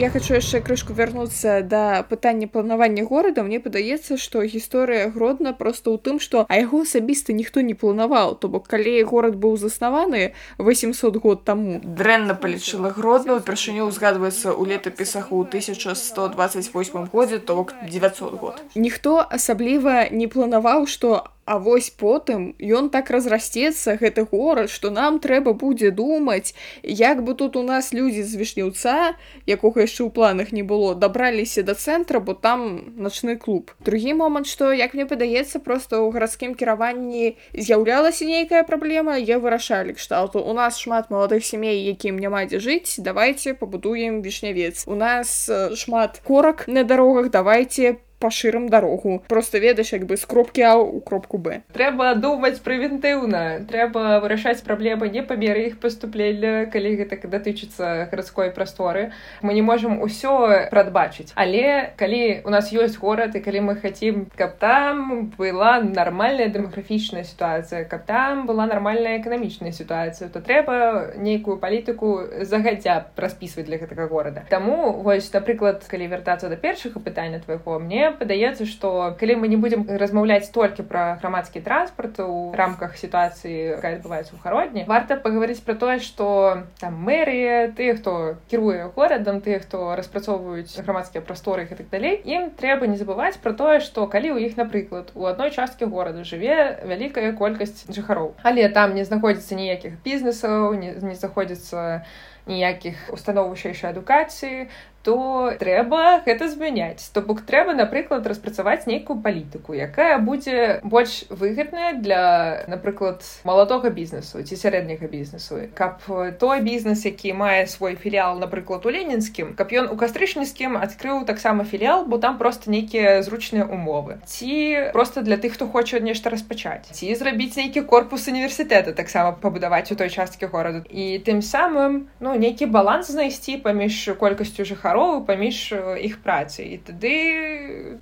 я 0.00 0.08
хочу 0.08 0.32
яшчэ 0.32 0.64
крышку 0.64 0.94
вярнуцца 0.96 1.60
да 1.60 2.02
пытання 2.08 2.48
планавання 2.48 3.04
горада. 3.04 3.42
Мне 3.44 3.60
падаецца 3.60 4.16
што 4.16 4.40
гісторыя 4.40 5.12
гродна 5.12 5.52
просто 5.52 5.92
ў 5.92 6.00
тым 6.00 6.16
што 6.16 6.48
а 6.48 6.56
яго 6.56 6.88
асабіста 6.88 7.36
ніхто 7.36 7.60
не 7.60 7.76
планаваў. 7.76 8.32
То 8.40 8.48
бок 8.48 8.64
калі 8.64 8.96
горад 9.04 9.36
быў 9.36 9.60
заснаваны 9.60 10.32
800 10.56 11.20
год 11.20 11.44
таму. 11.44 11.84
Дрэнна 11.84 12.32
палічыла 12.32 12.96
гродна 12.96 13.36
упершыню 13.36 13.84
узгадваецца 13.92 14.56
ў 14.56 14.72
летапісах 14.72 15.36
у 15.36 15.44
1128 15.44 17.12
годзе 17.12 17.36
то 17.36 17.60
бок 17.60 17.76
900 17.84 18.40
год. 18.40 18.56
Ніхто 18.72 19.20
асабліва 19.20 20.08
не 20.08 20.32
планаваў 20.32 20.88
што 20.88 21.28
А 21.50 21.58
вось 21.58 21.90
потым 21.90 22.54
ён 22.62 22.94
так 22.94 23.10
разрасцецца 23.10 23.98
гэты 23.98 24.22
горад 24.30 24.70
што 24.70 24.90
нам 24.94 25.18
трэба 25.18 25.50
будзе 25.50 25.90
думаць 25.90 26.54
як 26.86 27.24
бы 27.26 27.34
тут 27.34 27.56
у 27.58 27.62
нас 27.66 27.90
людзі 27.90 28.22
з 28.22 28.38
вішнюўца 28.38 29.18
якога 29.50 29.82
яшчэ 29.82 30.06
ў 30.06 30.14
планах 30.14 30.52
не 30.54 30.62
было 30.62 30.94
дабраліся 30.94 31.64
да 31.66 31.74
цэнтра 31.74 32.20
бо 32.22 32.38
там 32.38 32.94
начны 32.94 33.34
клуб. 33.34 33.74
Другі 33.82 34.14
момант 34.20 34.46
што 34.46 34.70
як 34.70 34.94
мне 34.94 35.10
падаецца 35.10 35.58
просто 35.58 35.98
ў 36.06 36.14
гарадскім 36.14 36.54
кіраванні 36.54 37.34
з'яўлялася 37.58 38.30
нейкая 38.30 38.62
праблема 38.62 39.18
я 39.18 39.42
вырашалі 39.42 39.98
кшталту. 39.98 40.38
У 40.38 40.54
нас 40.54 40.78
шмат 40.78 41.10
маладых 41.10 41.42
сямей 41.42 41.82
якім 41.82 42.14
няма 42.22 42.46
дзе 42.46 42.62
жыць 42.62 43.02
давайте 43.02 43.58
пабудуем 43.58 44.22
вішнявец. 44.22 44.86
У 44.86 44.94
нас 44.94 45.50
шмат 45.74 46.22
корак 46.22 46.68
на 46.70 46.86
дарогах 46.86 47.34
давайте 47.34 47.98
пашырым 48.20 48.68
дарогу. 48.68 49.24
Просто 49.28 49.58
ведаеш 49.58 49.92
як 49.92 50.04
бы 50.04 50.16
з 50.16 50.24
кропкі 50.24 50.62
а 50.62 50.76
у 50.76 51.00
кропку 51.00 51.38
б. 51.38 51.64
Трэба 51.72 52.14
думаць 52.14 52.60
прэвентыўна. 52.60 53.64
Трэба 53.66 54.20
вырашаць 54.20 54.60
праблемы 54.60 55.08
не 55.08 55.24
па 55.24 55.34
меры 55.40 55.72
іх 55.72 55.80
паступлення 55.80 56.68
калі 56.70 56.94
гэта 57.00 57.16
датычыцца 57.24 58.06
гарадской 58.12 58.52
прасторы. 58.52 59.10
Мы 59.42 59.54
не 59.54 59.62
можемм 59.62 60.04
усё 60.04 60.68
прадбачыць. 60.70 61.32
Але 61.34 61.96
калі 61.96 62.44
у 62.44 62.50
нас 62.52 62.70
ёсць 62.72 63.00
горад 63.00 63.34
і 63.34 63.40
калі 63.40 63.72
мы 63.72 63.74
хацім 63.80 64.28
каб 64.36 64.60
там 64.60 65.32
была 65.38 65.80
нармальная 65.80 66.52
дэмаграфічная 66.52 67.24
сітуацыя 67.24 67.88
каб 67.88 68.04
там 68.04 68.46
была 68.46 68.66
нармальная 68.66 69.18
эканамічная 69.18 69.72
сітуацыя 69.72 70.28
то 70.28 70.44
трэба 70.44 71.16
нейкую 71.16 71.56
палітыку 71.56 72.44
загадзя 72.44 73.08
распісваць 73.16 73.66
для 73.66 73.80
гэтага 73.80 74.06
горада. 74.06 74.44
Таму 74.50 74.92
вось 75.00 75.32
напрыклад 75.32 75.84
калі 75.88 76.12
вяртацца 76.12 76.52
да 76.52 76.56
першага 76.56 77.00
пытання 77.00 77.40
твайго 77.40 77.78
мне 77.78 78.09
падаецца 78.18 78.66
што 78.66 79.14
калі 79.20 79.36
мы 79.42 79.48
не 79.48 79.56
будзем 79.60 79.86
размаўляць 79.88 80.50
толькі 80.54 80.86
пра 80.86 81.18
грамадскі 81.22 81.62
транспарт 81.64 82.20
у 82.24 82.52
рамках 82.56 82.96
сітуацыі 83.00 83.76
якая 83.78 83.98
адбываецца 83.98 84.34
ў 84.34 84.40
гародні 84.44 84.84
варта 84.90 85.16
пагаварыць 85.16 85.62
пра 85.66 85.74
тое 85.74 85.98
што 86.04 86.64
там 86.80 86.98
мэрыя 87.06 87.70
тыя 87.76 87.96
хто 87.98 88.36
кіруе 88.50 88.90
горадам 88.96 89.40
тыя 89.44 89.60
хто 89.60 89.94
распрацоўваюць 90.00 90.80
грамадскія 90.80 91.22
прасторы 91.22 91.68
і 91.68 91.74
так 91.74 91.88
далей 91.92 92.20
ім 92.24 92.50
трэба 92.56 92.90
не 92.90 92.96
забываць 93.00 93.38
пра 93.42 93.52
тое 93.52 93.78
што 93.84 94.06
калі 94.06 94.34
ў 94.34 94.50
іх 94.50 94.58
напрыклад 94.60 95.12
у 95.14 95.28
адной 95.30 95.54
часткі 95.54 95.90
горада 95.90 96.24
жыве 96.24 96.80
вялікая 96.84 97.32
колькасць 97.36 97.86
жыхароў 97.88 98.34
але 98.42 98.68
там 98.68 98.94
не 98.94 99.04
знаходзіцца 99.04 99.54
ніякіх 99.54 100.02
бізнесаў 100.04 100.74
не, 100.74 100.96
не 100.98 101.14
заходзіцца 101.14 102.02
ніякіх 102.50 102.96
установ 103.12 103.50
вышэйшай 103.52 103.92
адукацыі 103.92 104.68
то 105.02 105.52
трэба 105.58 106.22
гэта 106.26 106.48
змяняць. 106.48 107.08
То 107.12 107.22
бок 107.22 107.42
трэба 107.48 107.72
напрыклад 107.72 108.26
распрацаваць 108.26 108.86
нейкую 108.86 109.20
палітыку 109.24 109.72
якая 109.72 110.18
будзе 110.18 110.80
больш 110.84 111.24
выгадная 111.30 111.96
для 111.96 112.64
напрыклад 112.68 113.24
маладога 113.44 113.90
бізнесу 113.90 114.42
ці 114.42 114.56
сярэдняга 114.56 115.08
бізнесу. 115.08 115.72
Каб 115.74 116.04
той 116.38 116.60
бізнес 116.60 117.04
які 117.04 117.32
мае 117.32 117.66
свой 117.66 117.96
філіал 117.96 118.38
напрыклад 118.38 118.84
у 118.84 118.92
ленінскім 118.92 119.54
каб 119.56 119.72
ён 119.72 119.88
у 119.88 119.96
кастрычніцкім 119.96 120.76
адкрыў 120.76 121.24
таксама 121.24 121.64
філіал 121.64 122.04
бо 122.04 122.18
там 122.18 122.38
просто 122.38 122.70
нейкія 122.70 123.22
зручныя 123.22 123.64
умовы. 123.64 124.20
Ці 124.26 124.92
просто 124.92 125.22
для 125.22 125.36
тых 125.36 125.56
хто 125.56 125.66
хоча 125.66 126.00
нешта 126.00 126.30
распачаць. 126.30 126.92
Ці 126.92 127.14
зрабіць 127.14 127.56
нейкі 127.56 127.82
корпус 127.88 128.28
універсітэта 128.28 128.92
таксама 128.92 129.32
пабудаваць 129.32 129.92
у 129.92 129.96
той 129.96 130.10
часткі 130.10 130.46
гораду. 130.46 130.84
І 130.90 131.18
тым 131.24 131.40
самым 131.40 132.12
ну 132.20 132.36
нейкі 132.36 132.66
баланс 132.66 133.08
знайсці 133.08 133.56
паміж 133.64 134.12
колькасцю 134.20 134.64
жыхараў 134.64 134.89
жыхароў 134.90 135.24
паміж 135.26 135.72
іх 136.02 136.18
працы 136.22 136.66
і 136.66 136.76
тады 136.82 137.14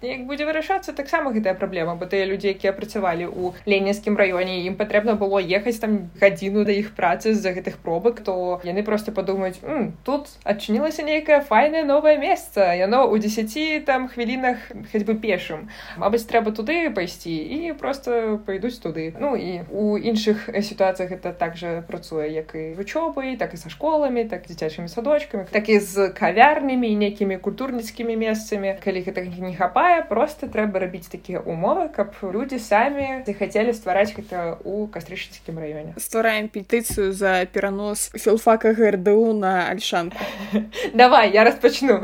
як 0.00 0.24
будзе 0.24 0.48
вырашацца 0.48 0.92
таксама 0.96 1.32
гэтая 1.36 1.54
праблема 1.54 1.94
бо 2.00 2.08
тыя 2.08 2.24
людзі 2.24 2.48
якія 2.56 2.72
працавалі 2.72 3.28
ў 3.28 3.52
ленінскім 3.68 4.16
раёне 4.16 4.64
ім 4.64 4.76
патрэбна 4.80 5.14
было 5.20 5.36
ехаць 5.40 5.78
там 5.78 6.08
гадзіну 6.20 6.64
да 6.64 6.72
іх 6.72 6.96
працы 6.96 7.34
з-за 7.34 7.52
гэтых 7.52 7.78
пробак 7.84 8.20
то 8.24 8.60
яны 8.64 8.82
просто 8.82 9.12
падумаюць 9.12 9.60
тут 10.04 10.32
адчынілася 10.44 11.04
нейкае 11.04 11.40
файнае 11.44 11.84
новае 11.84 12.16
месца 12.16 12.72
яно 12.72 13.04
ў 13.04 13.20
10 13.20 13.84
там 13.84 14.08
хвілінах 14.08 14.56
хоць 14.92 15.04
бы 15.04 15.14
пешым. 15.14 15.68
Мабыць 16.00 16.24
трэба 16.24 16.56
туды 16.56 16.88
пайсці 16.94 17.32
і 17.32 17.72
просто 17.76 18.40
пайдуць 18.46 18.80
туды 18.80 19.12
ну 19.20 19.36
і 19.36 19.68
у 19.68 19.98
іншых 19.98 20.48
сітуацыях 20.48 21.12
это 21.12 21.32
также 21.32 21.84
працуе 21.88 22.32
як 22.32 22.54
і 22.54 22.72
вучобай 22.80 23.36
так 23.36 23.52
і 23.54 23.60
са 23.60 23.68
школамі 23.68 24.24
так 24.24 24.48
дзіцячымі 24.48 24.88
садочкамі 24.88 25.44
так 25.52 25.68
і 25.68 25.78
з 25.80 26.08
кавярнямі 26.16 26.77
і 26.84 26.94
нейкімі 26.96 27.38
культурніцкімі 27.38 28.16
месцамі 28.16 28.76
калі 28.84 29.02
гэта 29.02 29.24
не 29.26 29.54
хапае 29.56 30.02
просто 30.08 30.46
трэба 30.46 30.78
рабіць 30.84 31.08
такія 31.10 31.40
умовы 31.40 31.88
каб 31.88 32.14
людзі 32.22 32.58
самі 32.58 33.26
захацелі 33.26 33.74
ствараць 33.74 34.14
гэта 34.14 34.58
у 34.64 34.86
кастрычніцкім 34.86 35.58
раёне. 35.58 35.94
Ствараем 35.98 36.48
петыцыю 36.48 37.12
за 37.12 37.46
перанос 37.50 38.10
філфака 38.14 38.72
грду 38.72 39.32
на 39.32 39.68
альшанку. 39.68 40.18
Давай 40.94 41.32
я 41.32 41.44
распачну. 41.44 42.00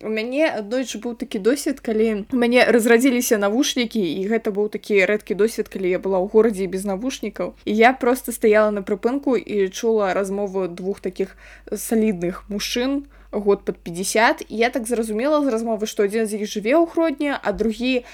У 0.00 0.08
мяне 0.08 0.48
аднойчы 0.48 0.96
быў 1.04 1.12
такі 1.20 1.38
досвед 1.44 1.80
калі 1.84 2.24
мяне 2.32 2.64
разрадзіліся 2.64 3.36
навушнікі 3.36 4.00
і 4.00 4.24
гэта 4.32 4.48
быў 4.48 4.72
такі 4.72 5.04
рэдкі 5.04 5.36
досвед 5.36 5.68
калі 5.68 5.92
я 5.92 6.00
была 6.00 6.16
ў 6.24 6.32
горадзе 6.32 6.64
без 6.72 6.88
навушнікаў. 6.88 7.52
І 7.68 7.76
я 7.76 7.92
просто 7.92 8.32
стаяла 8.32 8.72
на 8.72 8.80
прыпынку 8.80 9.36
і 9.36 9.68
чула 9.68 10.14
размову 10.16 10.68
двух 10.68 11.04
таких 11.04 11.36
салідных 11.68 12.48
мужчын 12.48 13.04
год 13.32 13.64
под 13.64 13.78
50 13.78 14.46
і 14.48 14.56
я 14.56 14.70
так 14.70 14.86
зразумела 14.86 15.44
з 15.44 15.48
размовы 15.48 15.86
што 15.86 16.04
адзін 16.04 16.26
з 16.26 16.40
іх 16.40 16.50
жыве 16.50 16.74
ў 16.74 16.86
гродні 16.90 17.32
а 17.36 17.52
другі 17.52 18.04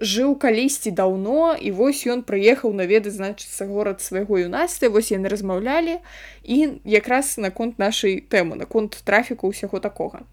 жыў 0.00 0.34
калісьці 0.40 0.90
даўно 0.96 1.52
і 1.60 1.70
вось 1.76 2.06
ён 2.08 2.24
прыехаў 2.24 2.72
наведаць 2.72 3.14
значыцца 3.18 3.68
горад 3.68 4.00
свайго 4.00 4.40
юнацтва 4.40 4.88
вось 4.88 5.12
яны 5.12 5.28
размаўлялі 5.28 6.00
і 6.44 6.80
якраз 6.88 7.36
наконт 7.36 7.76
нашай 7.78 8.24
тэмы 8.24 8.56
наконт 8.56 8.96
трафіку 9.04 9.52
ўсяго 9.52 9.80
такога. 9.80 10.24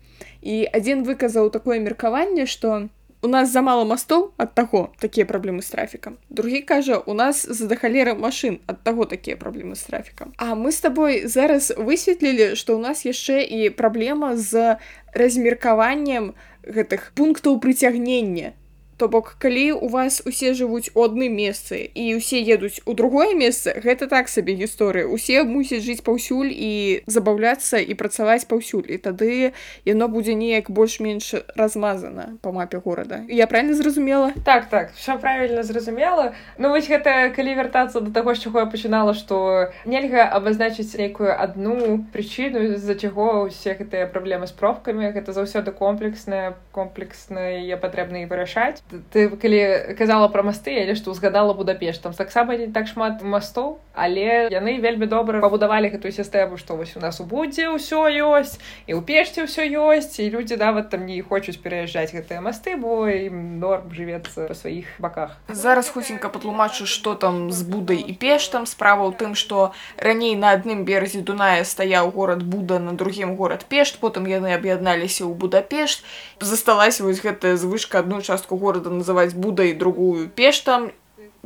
І 0.41 0.63
адзін 0.71 1.03
выказаў 1.03 1.51
такое 1.51 1.83
меркаванне 1.83 2.47
што 2.47 2.87
у 3.21 3.27
нас 3.27 3.49
замала 3.49 3.85
мастоў 3.85 4.31
ад 4.37 4.53
таго 4.53 4.93
такія 4.99 5.25
праблемы 5.25 5.61
з 5.61 5.73
трафікам 5.73 6.17
другі 6.29 6.61
кажа 6.61 6.97
у 6.97 7.13
нас 7.13 7.41
з-за 7.47 7.67
дахалеры 7.67 8.13
машын 8.13 8.59
ад 8.67 8.83
таго 8.83 9.05
такія 9.05 9.37
праблемы 9.37 9.75
з 9.75 9.83
трафікам 9.89 10.33
А 10.37 10.53
мы 10.55 10.71
з 10.71 10.79
табой 10.81 11.25
зараз 11.25 11.73
высветлілі 11.77 12.53
што 12.53 12.77
ў 12.77 12.79
нас 12.81 13.05
яшчэ 13.05 13.41
і 13.41 13.69
праблема 13.73 14.37
з 14.37 14.77
размеркаваннем 15.13 16.33
гэтых 16.61 17.11
пунктаў 17.17 17.57
прыцягнення 17.59 18.53
то 18.97 19.07
бок 19.07 19.35
калі 19.39 19.71
у 19.71 19.87
вас 19.87 20.21
усе 20.25 20.53
жывуць 20.57 20.89
у 20.97 21.05
адным 21.05 21.37
месцы 21.37 21.85
і 21.85 22.17
усе 22.17 22.41
едуць 22.41 22.81
у 22.85 22.93
другое 22.97 23.37
месца 23.37 23.77
гэта 23.77 24.09
так 24.09 24.29
сабе 24.29 24.57
гісторыя. 24.57 25.05
Усе 25.05 25.43
мусяць 25.43 25.85
жыць 25.85 26.01
паўсюль 26.01 26.49
і 26.49 27.05
забаўляцца 27.05 27.77
і 27.77 27.93
працаваць 27.93 28.49
паўсюль 28.49 28.89
і 28.89 28.97
тады 28.97 29.53
яно 29.85 30.07
будзе 30.09 30.33
неяк 30.33 30.73
больш-менш 30.73 31.45
размазана 31.55 32.37
по 32.41 32.51
мапе 32.51 32.81
горада. 32.81 33.21
Я 33.29 33.45
правильно 33.45 33.75
зразумела? 33.77 34.33
Так 34.43 34.69
так 34.69 34.91
все 34.93 35.17
правильно 35.17 35.63
зразумела. 35.63 36.33
Ну 36.57 36.69
вось 36.69 36.89
гэта 36.89 37.29
калі 37.29 37.53
вяртацца 37.53 38.01
до 38.01 38.11
таго 38.11 38.33
з 38.33 38.49
чаго 38.49 38.65
я 38.65 38.65
пачынала 38.65 39.13
что 39.13 39.69
нельга 39.85 40.25
абазначыць 40.25 40.97
нейкую 40.97 41.37
одну 41.37 42.01
прычыну 42.13 42.73
з-за 42.73 42.97
чаго 42.97 43.45
усе 43.45 43.77
гэтыя 43.77 44.09
праблемы 44.09 44.49
з 44.49 44.57
пробкамі 44.57 45.13
гэта 45.13 45.37
заўсёды 45.37 45.71
комплексная 45.71 46.57
комплексная 46.71 47.61
я 47.61 47.77
патрэбна 47.77 48.25
і 48.25 48.29
вырашаць 48.29 48.81
ты 49.11 49.27
калі 49.29 49.95
казала 49.99 50.27
пра 50.31 50.43
масты 50.43 50.71
але 50.79 50.95
што 50.95 51.11
узгадала 51.11 51.53
будапеш 51.53 51.97
там 51.99 52.13
таксама 52.13 52.55
не 52.55 52.67
так 52.71 52.87
шмат 52.87 53.21
мастоў 53.21 53.79
але 53.93 54.47
яны 54.53 54.79
вельмі 54.79 55.09
добра 55.11 55.41
пабудавалі 55.43 55.91
гэтую 55.91 56.11
сістэму 56.15 56.57
што 56.57 56.77
вось 56.79 56.95
у 56.95 57.01
нас 57.03 57.19
у 57.19 57.25
будзе 57.27 57.67
ўсё 57.73 58.07
ёсць 58.07 58.61
і 58.87 58.95
ў 58.95 59.01
пешце 59.03 59.43
ўсё 59.43 59.67
ёсць 59.67 60.21
і 60.23 60.29
людзі 60.31 60.55
нават 60.55 60.89
там 60.93 61.03
не 61.05 61.19
хочуць 61.19 61.59
пераязджаць 61.59 62.15
гэтыя 62.15 62.39
масты 62.39 62.77
бо 62.79 63.09
ім 63.11 63.59
норм 63.59 63.91
жывецца 63.91 64.47
па 64.47 64.55
сваіх 64.55 64.87
баках. 65.03 65.35
Зараз 65.51 65.89
хуценька 65.91 66.29
патлумачу 66.29 66.87
што 66.87 67.15
там 67.15 67.51
з 67.51 67.67
будай 67.67 67.99
і 67.99 68.13
пеш 68.15 68.47
там 68.47 68.65
справа 68.69 69.09
ў 69.09 69.13
тым 69.19 69.35
што 69.35 69.75
раней 69.97 70.39
на 70.39 70.55
адным 70.55 70.85
беразе 70.87 71.25
дуная 71.25 71.65
стаяў 71.67 72.13
горад 72.15 72.45
буда 72.45 72.79
на 72.79 72.93
другім 72.93 73.35
горад 73.35 73.67
пешт 73.67 73.99
потым 73.99 74.29
яны 74.31 74.55
аб'ядналіся 74.55 75.27
ў 75.27 75.33
будапешт. 75.35 76.05
Засталася 76.39 77.03
вось 77.03 77.19
гэтая 77.19 77.57
звышка 77.57 77.99
адну 77.99 78.21
частку 78.21 78.55
горада 78.55 78.76
города 78.77 78.89
называць 78.95 79.33
будай 79.33 79.73
другую 79.73 80.29
пештам 80.29 80.91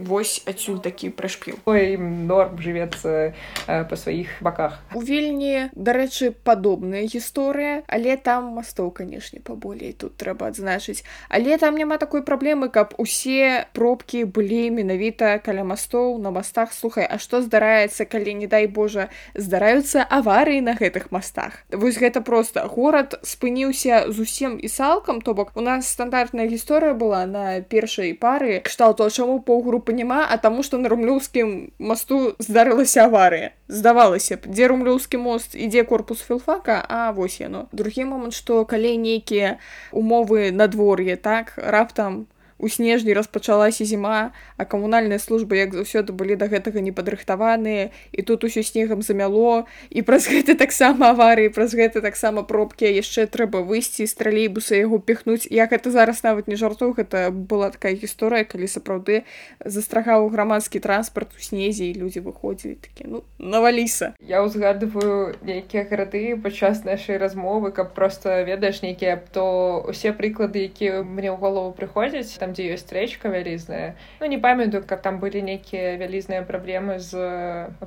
вось 0.01 0.41
адсюль 0.49 0.81
такі 0.81 1.11
прышпіў 1.13 1.61
ім 1.69 2.25
норм 2.27 2.57
жывецца 2.61 3.31
э, 3.31 3.31
па 3.67 3.95
сваіх 3.95 4.41
баках. 4.41 4.79
У 4.97 5.01
вільні 5.01 5.69
дарэчы 5.75 6.31
падобная 6.31 7.05
гісторыя 7.05 7.83
але 7.87 8.17
там 8.17 8.57
мастоў 8.57 8.91
канешне 8.91 9.39
паболей 9.39 9.93
тут 9.93 10.17
трэба 10.17 10.49
адзначыць. 10.49 11.03
Але 11.29 11.57
там 11.57 11.75
няма 11.75 11.97
такой 11.97 12.23
праблемы 12.23 12.69
каб 12.69 12.93
усе 12.97 13.67
пробкі 13.73 14.25
былі 14.25 14.69
менавіта 14.71 15.37
каля 15.39 15.63
мастоў 15.63 16.17
на 16.17 16.31
мастах. 16.31 16.73
Слухай 16.73 17.05
А 17.05 17.17
што 17.17 17.41
здараецца 17.41 18.05
калі 18.05 18.33
не 18.33 18.47
дай 18.47 18.67
Божа 18.67 19.09
здараюцца 19.35 20.05
аварыі 20.09 20.61
на 20.61 20.73
гэтых 20.77 21.11
мастах? 21.11 21.61
Вось 21.71 21.99
гэта 21.99 22.21
просто 22.21 22.65
горад 22.67 23.19
спыніўся 23.23 24.11
зусім 24.11 24.57
і 24.57 24.67
салкам 24.67 25.21
то 25.21 25.33
бок 25.33 25.51
у 25.55 25.61
нас 25.61 25.87
стандартная 25.87 26.47
гісторыя 26.47 26.93
была 26.93 27.25
на 27.25 27.61
першай 27.61 28.13
пары. 28.13 28.61
Кшталту 28.63 29.09
чаму 29.09 29.41
паўгрупы 29.41 29.71
групы 29.71 29.90
няма 29.91 30.25
а 30.29 30.37
таму 30.37 30.63
што 30.63 30.77
на 30.81 30.89
румлёўскім 30.89 31.71
масту 31.79 32.35
здарылася 32.39 33.05
аварыя 33.05 33.51
здавалася 33.67 34.37
б 34.41 34.51
дзе 34.51 34.67
румлёўскі 34.71 35.21
мост 35.21 35.55
ідзе 35.55 35.83
корпус 35.83 36.23
філфака 36.25 36.81
а 36.87 37.11
вось 37.11 37.39
яно 37.41 37.67
другі 37.71 38.05
момант 38.09 38.33
што 38.33 38.65
калі 38.65 38.97
нейкія 38.97 39.57
умовы 39.91 40.51
надвор'е 40.51 41.15
так 41.15 41.53
раптам 41.57 42.25
у 42.61 42.69
снежні 42.69 43.17
распачалася 43.17 43.85
зіма 43.85 44.31
а 44.57 44.65
камунальныя 44.69 45.17
службы 45.17 45.57
як 45.57 45.73
заўсёды 45.73 46.13
былі 46.13 46.37
да 46.37 46.45
гэтага 46.45 46.79
не 46.85 46.93
падрыхтаваныя 46.93 47.89
і 48.13 48.21
тут 48.21 48.45
усё 48.45 48.61
снегам 48.61 49.01
замяло 49.01 49.65
і 49.89 50.05
праз 50.05 50.29
гэта 50.29 50.53
таксама 50.53 51.11
аварыі 51.17 51.49
праз 51.49 51.73
гэта 51.73 52.05
таксама 52.05 52.45
пробкі. 52.45 52.85
Яшчэ 52.85 53.25
трэба 53.25 53.65
выйсці 53.65 54.05
з 54.05 54.13
тралейбуса 54.13 54.77
яго 54.77 54.99
піхнуць. 55.01 55.49
Як 55.49 55.73
это 55.73 55.91
зараз 55.91 56.23
нават 56.23 56.47
не 56.47 56.55
жарту 56.55 56.93
гэта 56.93 57.31
была 57.31 57.71
такая 57.73 57.97
гісторыя 57.97 58.45
калі 58.45 58.67
сапраўды 58.67 59.23
застрагаў 59.65 60.29
грамадскі 60.29 60.79
транспарт 60.79 61.33
у 61.37 61.41
снезе 61.41 61.89
і 61.89 61.97
людзі 61.97 62.21
выходзілі 62.21 62.75
такі 62.81 63.07
ну 63.07 63.23
наваліса 63.39 64.13
я 64.19 64.43
ўзгадываю 64.45 65.37
нейкія 65.41 65.87
гарады 65.89 66.37
падчас 66.37 66.83
нашай 66.85 67.17
размовы 67.17 67.71
каб 67.71 67.93
просто 67.97 68.43
ведаеш 68.43 68.81
нейкія 68.85 69.17
то 69.31 69.81
усе 69.87 70.13
прыклады 70.13 70.67
якія 70.67 71.01
мне 71.03 71.31
ў 71.31 71.37
голову 71.37 71.73
прыходзяць 71.73 72.37
там 72.37 72.50
дзе 72.51 72.73
ёсць 72.75 72.91
рэчка 72.91 73.29
вялізная 73.29 73.95
ну 74.19 74.25
не 74.27 74.37
памятаю 74.37 74.83
каб 74.87 75.01
там 75.01 75.19
былі 75.19 75.41
нейкія 75.41 75.95
вялізныя 76.01 76.43
праблемы 76.47 76.99
з 76.99 77.15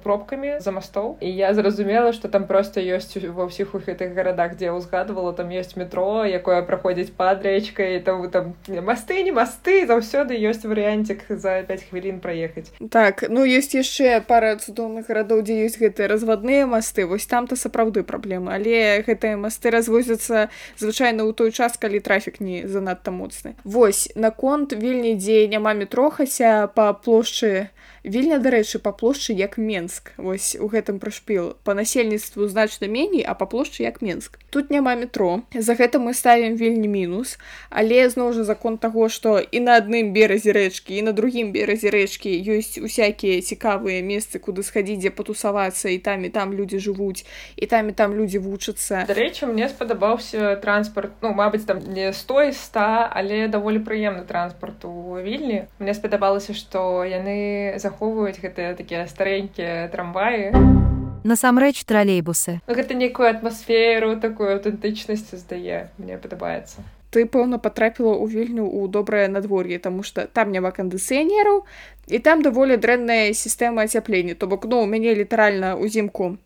пробкамі 0.03 0.61
за 0.61 0.72
мастоў 0.72 1.16
і 1.20 1.29
я 1.31 1.53
зразумела 1.55 2.12
что 2.12 2.29
там 2.29 2.46
просто 2.46 2.81
ёсць 2.81 3.16
ва 3.18 3.48
ўсіх 3.48 3.74
у 3.74 3.83
гэтых 3.83 4.14
гарадах 4.14 4.57
дзе 4.57 4.72
узгадывала 4.72 5.35
там 5.35 5.50
ёсць 5.50 5.77
метро 5.77 6.24
якое 6.24 6.62
праходзіць 6.62 7.12
пад 7.16 7.42
рэчкай 7.42 8.00
там 8.00 8.31
там 8.31 8.55
масты 8.68 9.22
не 9.22 9.33
масты 9.33 9.87
заўсёды 9.87 10.38
ёсць 10.38 10.64
варыянцік 10.64 11.27
за 11.29 11.62
5 11.66 11.90
хвілін 11.90 12.20
праехаць 12.20 12.70
так 12.90 13.27
ну 13.29 13.44
есть 13.44 13.74
яшчэ 13.74 14.20
пара 14.20 14.57
цудоўных 14.57 15.11
гарадоў 15.11 15.42
дзе 15.42 15.66
ёсць 15.66 15.81
гэтыя 15.83 16.09
развадныя 16.09 16.66
масты 16.66 17.07
вось 17.07 17.27
там-то 17.27 17.57
сапраўды 17.57 18.07
праблемы 18.07 18.55
але 18.55 19.03
гэтыя 19.03 19.37
масты 19.37 19.74
развозяцца 19.74 20.48
звычайна 20.79 21.27
ў 21.27 21.35
той 21.35 21.50
час 21.50 21.77
калі 21.77 22.00
трафік 22.00 22.40
не 22.40 22.64
занадта 22.68 23.11
моцны 23.11 23.57
восьось 23.64 24.14
наконт 24.14 24.54
рамонт 24.55 24.73
вільні 24.73 25.14
дзе 25.17 25.49
няма 25.49 25.75
метро 25.75 26.11
хаця 26.14 26.71
па 26.75 26.93
плошчы 26.95 27.75
вільня 28.05 28.37
дарэчы 28.38 28.79
па 28.79 28.93
плошчы 28.93 29.33
як 29.33 29.57
менск. 29.57 30.12
Вось 30.21 30.55
у 30.61 30.69
гэтым 30.69 31.01
прашпіл 31.01 31.57
по 31.64 31.75
насельніцтву 31.75 32.47
значна 32.47 32.87
меней 32.87 33.25
а 33.25 33.35
па 33.35 33.47
плошчы 33.49 33.83
як 33.83 34.03
менск. 34.03 34.38
Тут 34.51 34.71
няма 34.71 34.95
метро. 34.95 35.43
За 35.57 35.75
гэта 35.75 35.99
мы 35.99 36.12
ставім 36.14 36.55
вельмі 36.61 36.87
мінус. 36.87 37.38
Але 37.71 38.07
зноў 38.09 38.37
жа 38.37 38.45
закон 38.45 38.77
таго 38.79 39.09
што 39.09 39.40
і 39.40 39.61
на 39.64 39.81
адным 39.81 40.12
беразе 40.12 40.53
рэчкі 40.53 41.01
і 41.01 41.03
на 41.09 41.12
другім 41.17 41.51
беразе 41.57 41.90
рэчкі 41.90 42.29
ёсць 42.45 42.77
усякія 42.79 43.40
цікавыя 43.40 44.05
месцы 44.05 44.38
куды 44.38 44.62
схадзіць 44.62 45.01
дзе 45.01 45.11
патусавацца 45.11 45.88
і 45.88 45.99
там 45.99 46.29
і 46.29 46.31
там 46.31 46.53
людзі 46.53 46.79
жывуць 46.79 47.25
і 47.57 47.67
там 47.67 47.88
і 47.88 47.93
там 47.97 48.12
людзі 48.14 48.38
вучацца. 48.38 49.09
Дарэчы 49.09 49.49
мне 49.49 49.69
спадабаўся 49.73 50.61
транспарт. 50.61 51.17
Ну 51.25 51.33
мабыць 51.33 51.64
там 51.64 51.81
не 51.81 52.12
стой 52.12 52.53
ста 52.53 53.09
але 53.09 53.49
даволі 53.49 53.81
прыемны 53.81 54.29
транспарт 54.29 54.43
у 54.88 55.20
вільні. 55.22 55.64
Мне 55.78 55.94
спадабалася 55.94 56.54
што 56.54 57.04
яны 57.04 57.78
за 57.78 57.88
захоўваюць 57.94 58.40
гэтыя 58.42 58.74
такія 58.74 59.07
старэнькія 59.07 59.88
трамваі. 59.88 60.50
Насамрэч 61.24 61.85
тралейбусы. 61.88 62.61
Гэта 62.68 62.92
некую 62.92 63.30
атмасферу 63.30 64.20
такую 64.20 64.59
аўтэнтычнасць 64.59 65.33
здае 65.33 65.88
мне 65.96 66.18
падабаецца. 66.18 66.85
Ты 67.14 67.24
пэўна 67.24 67.62
патрапіла 67.62 68.18
ў 68.18 68.26
вільню 68.26 68.66
ў 68.66 68.90
добрае 68.90 69.30
надвор'е 69.30 69.78
таму 69.78 70.02
што 70.02 70.26
там 70.26 70.50
няма 70.50 70.74
кандыцыянераў 70.74 71.64
і 72.11 72.18
там 72.18 72.42
даволі 72.42 72.76
дрэнная 72.76 73.33
сістэма 73.33 73.87
ацяплення. 73.88 74.35
То 74.35 74.50
бок 74.50 74.66
ну 74.66 74.83
у 74.83 74.87
мяне 74.90 75.14
літаральна 75.14 75.78
ўзімку 75.78 76.37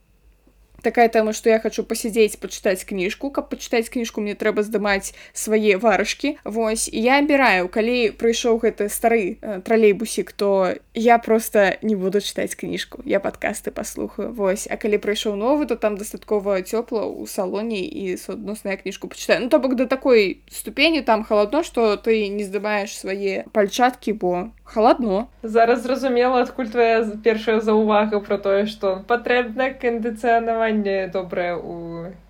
такая 0.83 1.09
тэма 1.09 1.33
што 1.33 1.51
я 1.51 1.61
хочу 1.61 1.85
пасядзець 1.85 2.38
пачытаць 2.38 2.85
кніжку 2.85 3.31
каб 3.31 3.51
пачытаць 3.51 3.88
кніжку 3.88 4.21
мне 4.21 4.35
трэба 4.38 4.62
здымаць 4.62 5.14
свае 5.33 5.77
варышкі 5.79 6.38
Вось. 6.45 6.88
Я 6.93 7.19
абіраю 7.19 7.69
калі 7.69 8.11
прыйшоў 8.19 8.61
гэты 8.62 8.88
стары 8.88 9.38
э, 9.41 9.61
тралейбусік 9.64 10.33
то 10.33 10.75
я 10.95 11.19
просто 11.19 11.77
не 11.83 11.95
буду 11.97 12.21
чытаць 12.21 12.55
кніжку 12.55 13.03
я 13.05 13.21
падкасты 13.21 13.71
паслухаю. 13.71 14.33
Вось. 14.33 14.67
А 14.71 14.77
калі 14.77 14.99
прыйшоў 14.99 15.37
новы 15.37 15.67
то 15.67 15.77
там 15.77 15.97
дастаткова 15.97 16.62
цёпла 16.62 17.07
ў 17.07 17.27
салоне 17.27 17.83
і 17.85 18.17
суадносная 18.17 18.77
кніжку 18.77 19.09
пачытаю. 19.09 19.43
Ну 19.43 19.49
то 19.49 19.59
бок 19.59 19.75
да 19.75 19.87
такой 19.87 20.41
ступені 20.51 21.03
там 21.03 21.25
халадно 21.25 21.62
што 21.62 21.97
ты 21.97 22.29
не 22.29 22.45
здымаеш 22.45 22.95
свае 22.97 23.45
пальчаткі 23.53 24.12
бо 24.12 24.51
халадно 24.68 25.26
зараз 25.42 25.83
зразумела 25.83 26.42
адкуль 26.44 26.68
твоя 26.68 27.04
першая 27.24 27.61
заўвага 27.61 28.20
про 28.20 28.38
тое 28.38 28.66
што 28.66 29.02
патрэбна 29.09 29.70
кандыцыянаванне 29.85 31.09
добрае 31.12 31.57
у 31.57 31.76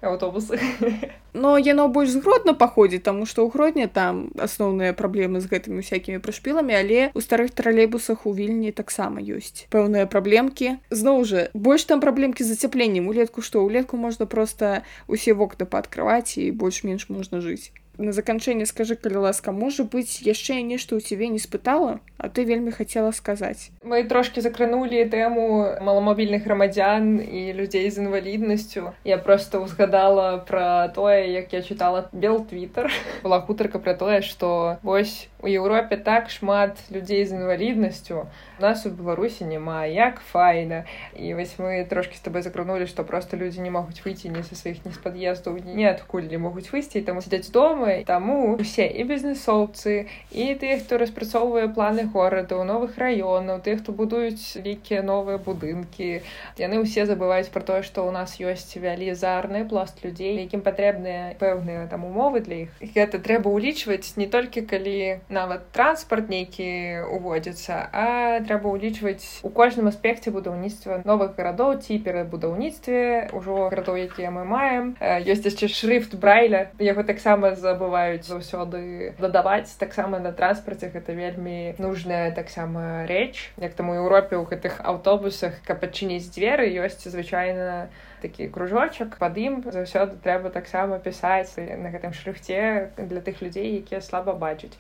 аўтобусы 0.01 0.61
но 1.39 1.57
яно 1.59 1.89
больш 1.89 2.11
згродна 2.11 2.55
паходзіць 2.59 3.05
таму 3.07 3.27
што 3.31 3.47
ў 3.47 3.55
гродні 3.55 3.87
там 3.87 4.29
асноўныя 4.37 4.93
праблемы 4.99 5.41
з 5.41 5.51
гэтымі 5.53 5.87
усякімі 5.87 6.19
прышпіламі 6.25 6.75
але 6.75 7.01
у 7.15 7.25
старых 7.25 7.55
тралейбусах 7.55 8.27
у 8.27 8.35
вільні 8.35 8.75
таксама 8.75 9.23
ёсць 9.23 9.67
пэўныя 9.71 10.11
праблемкі 10.11 10.77
зноў 10.91 11.25
жа 11.33 11.49
больш 11.55 11.87
там 11.91 12.03
праблемкі 12.05 12.43
з 12.43 12.55
зацяпленнем 12.55 13.07
улетку 13.09 13.41
што 13.41 13.63
ўлетку 13.63 13.97
можна 13.97 14.27
проста 14.27 14.83
усе 15.07 15.33
вокны 15.33 15.71
паадкрываць 15.71 16.37
і 16.43 16.51
больш-менш 16.51 17.09
можна 17.09 17.41
жыць 17.45 17.71
на 17.99 18.13
заканчэнне 18.13 18.65
скажы 18.67 18.95
калі 18.95 19.27
ласка 19.27 19.53
можа 19.53 19.83
быць 19.83 20.23
яшчэ 20.23 20.63
нешта 20.63 20.95
ў 20.95 21.03
цябе 21.03 21.29
не 21.35 21.43
спытала 21.43 21.99
а 22.17 22.31
ты 22.31 22.47
вельмі 22.47 22.71
хацела 22.71 23.11
сказаць 23.13 23.75
мы 23.83 24.07
трошки 24.07 24.41
закранули 24.41 25.03
тэму 25.03 25.83
маламабільных 25.83 26.47
грамадзян 26.47 27.19
і 27.19 27.53
людзей 27.59 27.91
з 27.91 27.99
інваліднасцю 28.07 28.95
я 29.05 29.19
просто 29.19 29.61
узгадала 29.61 30.39
про 30.39 30.89
тое 30.95 31.28
як 31.33 31.53
я 31.53 31.63
чытала 31.63 32.09
бел 32.13 32.45
твиттер. 32.45 32.91
Была 33.23 33.41
хутарка 33.41 33.79
про 33.79 33.95
тое 33.95 34.23
что 34.23 34.79
вось 34.83 35.29
у 35.43 35.47
Еўропе 35.47 35.97
так 35.97 36.31
шмат 36.31 36.79
людзей 36.91 37.27
з 37.27 37.33
інваліднасцю 37.33 38.27
нас 38.59 38.87
у 38.87 38.91
беларусі 38.91 39.45
няма 39.45 39.87
як 39.87 40.19
файна 40.19 40.85
і 41.15 41.35
вось 41.35 41.55
мы 41.59 41.87
трошки 41.87 42.17
з 42.17 42.21
тобой 42.21 42.43
закранули 42.43 42.87
што 42.87 43.05
просто 43.05 43.37
людзі 43.37 43.61
не 43.61 43.71
могуць 43.71 44.03
выйти 44.03 44.29
не 44.29 44.43
са 44.43 44.59
сваіх 44.59 44.83
не 44.85 44.93
з 44.93 44.99
пад'ездаў 44.99 45.63
ніадкуль 45.63 46.27
не 46.27 46.39
могуць 46.39 46.73
выйсці 46.75 47.03
таму 47.07 47.23
сядзяць 47.23 47.55
дома 47.55 48.03
таму 48.03 48.59
усе 48.59 48.91
і 48.91 49.07
бізнесоўцы 49.07 50.11
і 50.35 50.45
тыя 50.59 50.83
хто 50.83 50.99
распрацоўвае 50.99 51.69
планы 51.71 52.11
горада 52.11 52.59
у 52.59 52.67
новых 52.67 52.99
раёнаў 52.99 53.63
тых 53.63 53.87
хто 53.87 53.95
будуюць 53.95 54.59
вялікія 54.59 55.07
новыя 55.07 55.39
будынкі 55.39 56.19
яны 56.59 56.83
ўсе 56.83 57.07
забываюць 57.07 57.55
про 57.55 57.63
тое 57.63 57.87
што 57.87 58.03
ў 58.03 58.11
нас 58.11 58.43
ёсць 58.43 58.75
вялізарны 58.75 59.63
пласт 59.71 60.03
людзей 60.03 60.43
якім 60.43 60.67
патрэбныя 60.67 61.39
пэўныя 61.39 61.87
там 61.87 62.11
умовы 62.11 62.43
для 62.43 62.67
іх 62.67 62.75
гэта 62.83 63.23
трэба 63.23 63.55
ўлічваць 63.55 64.19
не 64.19 64.27
толькі 64.27 64.67
калі 64.67 65.23
нават 65.29 65.69
транспарт 65.73 66.29
нейкі 66.33 67.05
уводзіцца 67.13 67.89
а 67.93 68.41
трэба 68.45 68.73
ўлічваць 68.73 69.45
у 69.45 69.51
кожным 69.53 69.89
аспекце 69.93 70.33
будаўніцтва 70.33 71.03
новых 71.05 71.37
гарадоў 71.37 71.79
ці 71.85 72.01
перабудаўніцтве 72.05 73.29
ўжо 73.37 73.69
гарадоў 73.69 74.01
якія 74.09 74.33
мы 74.33 74.45
маем. 74.49 74.97
Ёсць 75.01 75.45
яшчэ 75.45 75.69
шрифт 75.69 76.17
брайля 76.17 76.73
яго 76.81 77.05
таксама 77.05 77.55
забываюць 77.55 78.25
заўсёды 78.25 79.15
дадаваць. 79.21 79.69
Таксама 79.79 80.19
на 80.19 80.33
транспарце 80.33 80.89
гэта 80.89 81.13
вельмі 81.13 81.77
нужная 81.79 82.33
таксама 82.33 83.05
рэч. 83.07 83.53
Як 83.61 83.75
там 83.75 83.91
у 83.93 83.99
Еўропе 84.01 84.37
ў 84.41 84.49
гэтых 84.49 84.81
аўтобусах 84.81 85.61
каб 85.69 85.85
адчыніць 85.85 86.33
дзверы 86.33 86.69
ёсць 86.73 87.05
звычайна 87.05 87.89
такі 88.21 88.49
кружочак 88.49 89.17
пад 89.19 89.39
ім 89.39 89.63
заўсёды 89.67 90.19
трэба 90.23 90.51
таксама 90.51 90.99
пісаць 90.99 91.55
на 91.57 91.93
гэтым 91.95 92.13
шрыфце 92.13 92.91
для 92.99 93.21
тых 93.23 93.43
людзей 93.43 93.79
якія 93.79 94.01
слаба 94.03 94.35
бачаць 94.35 94.75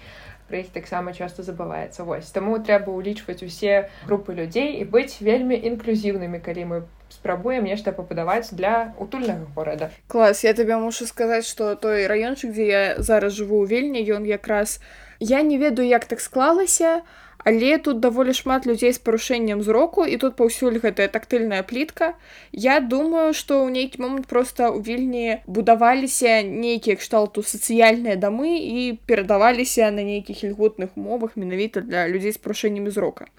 пра 0.48 0.64
іх 0.64 0.72
таксама 0.74 1.12
часто 1.12 1.44
забываецца 1.46 2.04
вось 2.08 2.32
таму 2.34 2.58
трэба 2.58 2.92
ўлічваць 2.92 3.44
усе 3.46 3.88
групы 4.08 4.34
людзей 4.34 4.80
і 4.80 4.84
быць 4.84 5.20
вельмі 5.20 5.54
інклюзіўнымі 5.54 6.40
калі 6.40 6.64
мы 6.64 6.78
спрабуем 7.08 7.64
нешта 7.64 7.92
пабудаваць 7.92 8.52
для 8.52 8.92
утульнага 9.00 9.48
горада. 9.56 9.90
Клас 10.08 10.44
я 10.44 10.52
табе 10.52 10.76
мушу 10.76 11.06
сказаць 11.06 11.46
что 11.48 11.74
той 11.76 12.06
раёнчык 12.06 12.52
дзе 12.52 12.66
я 12.66 12.82
зараз 12.98 13.36
жыву 13.36 13.64
ў 13.64 13.68
вельні 13.68 14.04
ён 14.12 14.28
якраз 14.28 14.80
я 15.20 15.42
не 15.42 15.58
ведаю 15.58 15.88
як 15.88 16.04
так 16.04 16.20
склалася 16.20 17.00
а 17.00 17.27
Але 17.44 17.78
тут 17.78 18.00
даволі 18.00 18.34
шмат 18.34 18.66
людзей 18.66 18.92
з 18.92 18.98
парушэннем 18.98 19.62
зроку 19.62 20.04
і 20.04 20.18
тут 20.18 20.34
паўсюль 20.36 20.78
гэтая 20.82 21.06
тактыльная 21.08 21.62
плітка. 21.62 22.18
Я 22.52 22.80
думаю, 22.80 23.30
што 23.32 23.62
ў 23.62 23.70
нейкі 23.70 24.02
момант 24.02 24.26
проста 24.26 24.68
ў 24.74 24.82
вільні 24.82 25.26
будаваліся 25.46 26.42
нейкія 26.42 26.98
кшталту 26.98 27.46
сацыяльныя 27.46 28.18
дамы 28.18 28.58
і 28.58 28.98
перадаваліся 29.06 29.90
на 29.94 30.02
нейкіх 30.02 30.42
ільготных 30.50 30.98
умовах 30.98 31.38
менавіта 31.38 31.80
для 31.80 32.08
людзей 32.10 32.34
з 32.34 32.42
парушэннямі 32.42 32.90
зрока. 32.90 33.30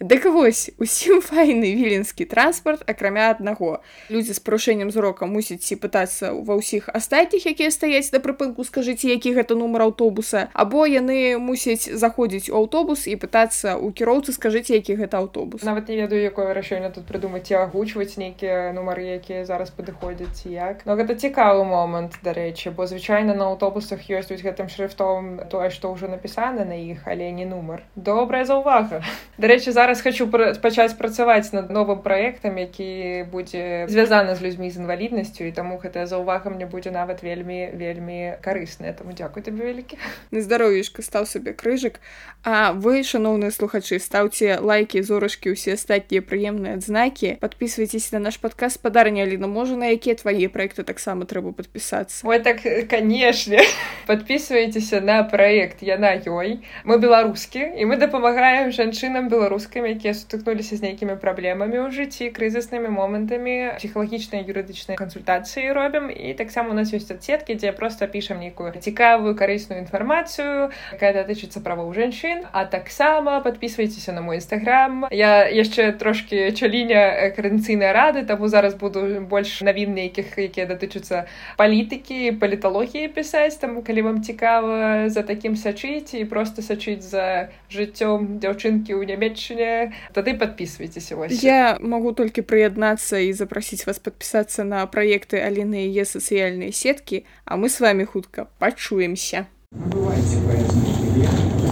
Дык 0.00 0.26
вось 0.28 0.70
усім 0.76 1.22
файны 1.24 1.72
віленскі 1.72 2.28
транспарт 2.28 2.84
акрамя 2.84 3.30
аднаго. 3.32 3.80
Людзі 4.12 4.36
з 4.36 4.40
парушэннем 4.44 4.90
зрока 4.92 5.24
мусяць 5.24 5.64
ці 5.64 5.80
пытацца 5.80 6.36
ва 6.36 6.60
ўсіх 6.60 6.92
астатніх 6.92 7.48
якія 7.48 7.72
стаяць 7.72 8.12
да 8.12 8.20
прыпынку 8.20 8.60
скажыце 8.60 9.08
які 9.08 9.32
гэта 9.32 9.56
нумар 9.56 9.88
аўтобуса 9.88 10.52
або 10.52 10.84
яны 10.84 11.40
мусяць 11.40 11.88
заходзіць 11.88 12.52
у 12.52 12.60
аўтобус 12.60 13.08
і 13.08 13.16
пытацца 13.16 13.80
у 13.80 13.88
кіроўцы 13.88 14.36
скажыце 14.36 14.76
які 14.76 15.00
гэта 15.00 15.16
аўтобус. 15.16 15.64
Нават 15.64 15.88
не 15.88 15.96
ведаю 15.96 16.20
якое 16.20 16.52
рашэнне 16.52 16.92
тут 16.92 17.08
прыдумаць 17.08 17.48
і 17.48 17.56
агучваць 17.64 18.20
нейкія 18.20 18.76
нумары 18.76 19.16
якія 19.16 19.48
зараз 19.48 19.72
падыходзяць 19.72 20.44
як. 20.44 20.84
Но 20.84 21.00
гэта 21.00 21.16
цікавы 21.16 21.64
момант 21.64 22.20
дарэчы 22.20 22.68
бо 22.68 22.84
звычайна 22.84 23.32
на 23.32 23.48
аўтобусах 23.48 24.04
ёсць 24.12 24.28
вось 24.28 24.44
гэтым 24.44 24.68
шрифтом 24.68 25.48
тое 25.48 25.72
што 25.72 25.96
ўжо 25.96 26.04
напісана 26.04 26.68
на 26.68 26.76
іх 26.76 27.08
але 27.08 27.32
не 27.32 27.48
нумар. 27.48 27.80
Добрая 27.96 28.44
заўвага 28.44 29.00
дарэчы 29.40 29.72
зараз 29.72 29.85
зараз 29.86 30.02
хочу 30.02 30.26
пачаць 30.62 30.98
працаваць 30.98 31.52
над 31.54 31.70
новым 31.70 32.02
праектам 32.02 32.58
які 32.58 33.26
будзе 33.30 33.86
звязаны 33.86 34.34
з 34.34 34.42
людзьмі 34.42 34.70
з 34.70 34.82
інваліднасцю 34.82 35.46
і 35.46 35.52
таму 35.54 35.78
гэтая 35.78 36.10
заўвага 36.10 36.50
мне 36.50 36.66
будзе 36.66 36.90
нават 36.90 37.22
вельмі 37.22 37.70
вельмі 37.70 38.34
карысная. 38.42 38.98
Таму 38.98 39.14
дзякуй 39.14 39.46
табе 39.46 39.70
вялікі. 39.70 39.94
На 40.34 40.42
здароўішка 40.42 41.06
стаў 41.06 41.26
сабе 41.30 41.54
крыжык. 41.54 42.02
А 42.42 42.74
вы 42.74 43.06
шаноўныя 43.06 43.54
слухачы 43.54 44.02
стаўце 44.02 44.58
лайки 44.58 44.98
зорачкі 45.06 45.54
усе 45.54 45.78
астатнія 45.78 46.18
прыемныя 46.18 46.74
адзнакі. 46.82 47.38
Подписывайтесь 47.38 48.10
на 48.10 48.18
наш 48.18 48.42
падказ 48.42 48.74
спадарня 48.74 49.22
Аліна 49.22 49.46
можа 49.46 49.78
на 49.78 49.94
якія 49.94 50.18
твае 50.18 50.50
проекты 50.50 50.82
таксама 50.82 51.30
трэба 51.30 51.54
подпісацца 51.54 52.26
Ой 52.26 52.42
так 52.42 52.58
канешне. 52.90 53.62
Подписывайтеся 54.10 54.98
на 55.00 55.22
проект 55.22 55.86
яна 55.86 56.18
ёй 56.26 56.66
мы 56.82 56.98
беларускі 56.98 57.70
і 57.78 57.86
мы 57.86 58.02
дапамагаем 58.02 58.74
жанчынам 58.74 59.30
беларускай 59.30 59.75
дзеткамі 59.76 59.92
якія 59.92 60.14
сутыкнуліся 60.14 60.76
з 60.76 60.82
нейкімі 60.82 61.20
праблемамі 61.20 61.84
ў 61.84 61.92
жыцці 61.92 62.32
крызіснымі 62.32 62.88
момантамі 62.88 63.76
псіхалагічныя 63.76 64.40
юрыдычныя 64.48 64.96
кансультацыі 64.96 65.72
робім 65.76 66.08
і 66.08 66.32
таксама 66.32 66.72
у 66.72 66.76
нас 66.76 66.96
ёсць 66.96 67.12
адсеткі 67.12 67.60
дзе 67.60 67.76
просто 67.76 68.08
пішам 68.08 68.40
нейкую 68.40 68.72
цікавую 68.72 69.36
карысную 69.36 69.84
інфармацыю 69.84 70.72
якая 70.96 71.12
датычыцца 71.12 71.60
правоў 71.60 71.92
жанчын 71.92 72.48
а 72.56 72.64
таксама 72.64 73.44
подписывайтеся 73.44 74.16
на 74.16 74.24
мой 74.24 74.40
нстаграм 74.40 75.12
я 75.12 75.44
яшчэ 75.44 75.92
трошки 76.00 76.56
чаліня 76.56 77.32
карэнцыйнай 77.36 77.92
рады 77.92 78.24
таму 78.24 78.48
зараз 78.48 78.80
буду 78.80 79.20
больш 79.28 79.60
навін 79.60 79.92
нейкіх 79.92 80.40
якія 80.40 80.64
датычацца 80.72 81.28
палітыкі 81.60 82.32
паліталогіі 82.40 83.12
пісаць 83.12 83.60
там 83.60 83.84
калі 83.84 84.08
вам 84.08 84.24
цікава 84.24 85.08
за 85.12 85.20
такім 85.20 85.52
сачыць 85.52 86.16
і 86.16 86.24
просто 86.24 86.64
сачыць 86.64 87.04
за 87.04 87.52
жыццём 87.68 88.40
дзяўчынкі 88.40 88.96
ў 88.96 89.04
нямецчыне 89.04 89.65
тады 90.12 90.34
подписывайтеся 90.38 91.16
вось 91.16 91.42
Я 91.42 91.78
могу 91.80 92.12
толькі 92.12 92.46
прыяднацца 92.46 93.20
і 93.22 93.32
запрасіць 93.32 93.86
вас 93.86 93.98
подпісацца 93.98 94.64
на 94.64 94.86
праекты 94.86 95.42
Аліны 95.42 95.86
і 95.86 95.92
яе 95.92 96.04
сацыяльныя 96.04 96.72
сеткі, 96.72 97.24
а 97.44 97.56
мы 97.56 97.68
с 97.68 97.80
вами 97.80 98.04
хутка 98.04 98.48
пачуемся. 98.58 99.46
Набывайте 99.72 101.65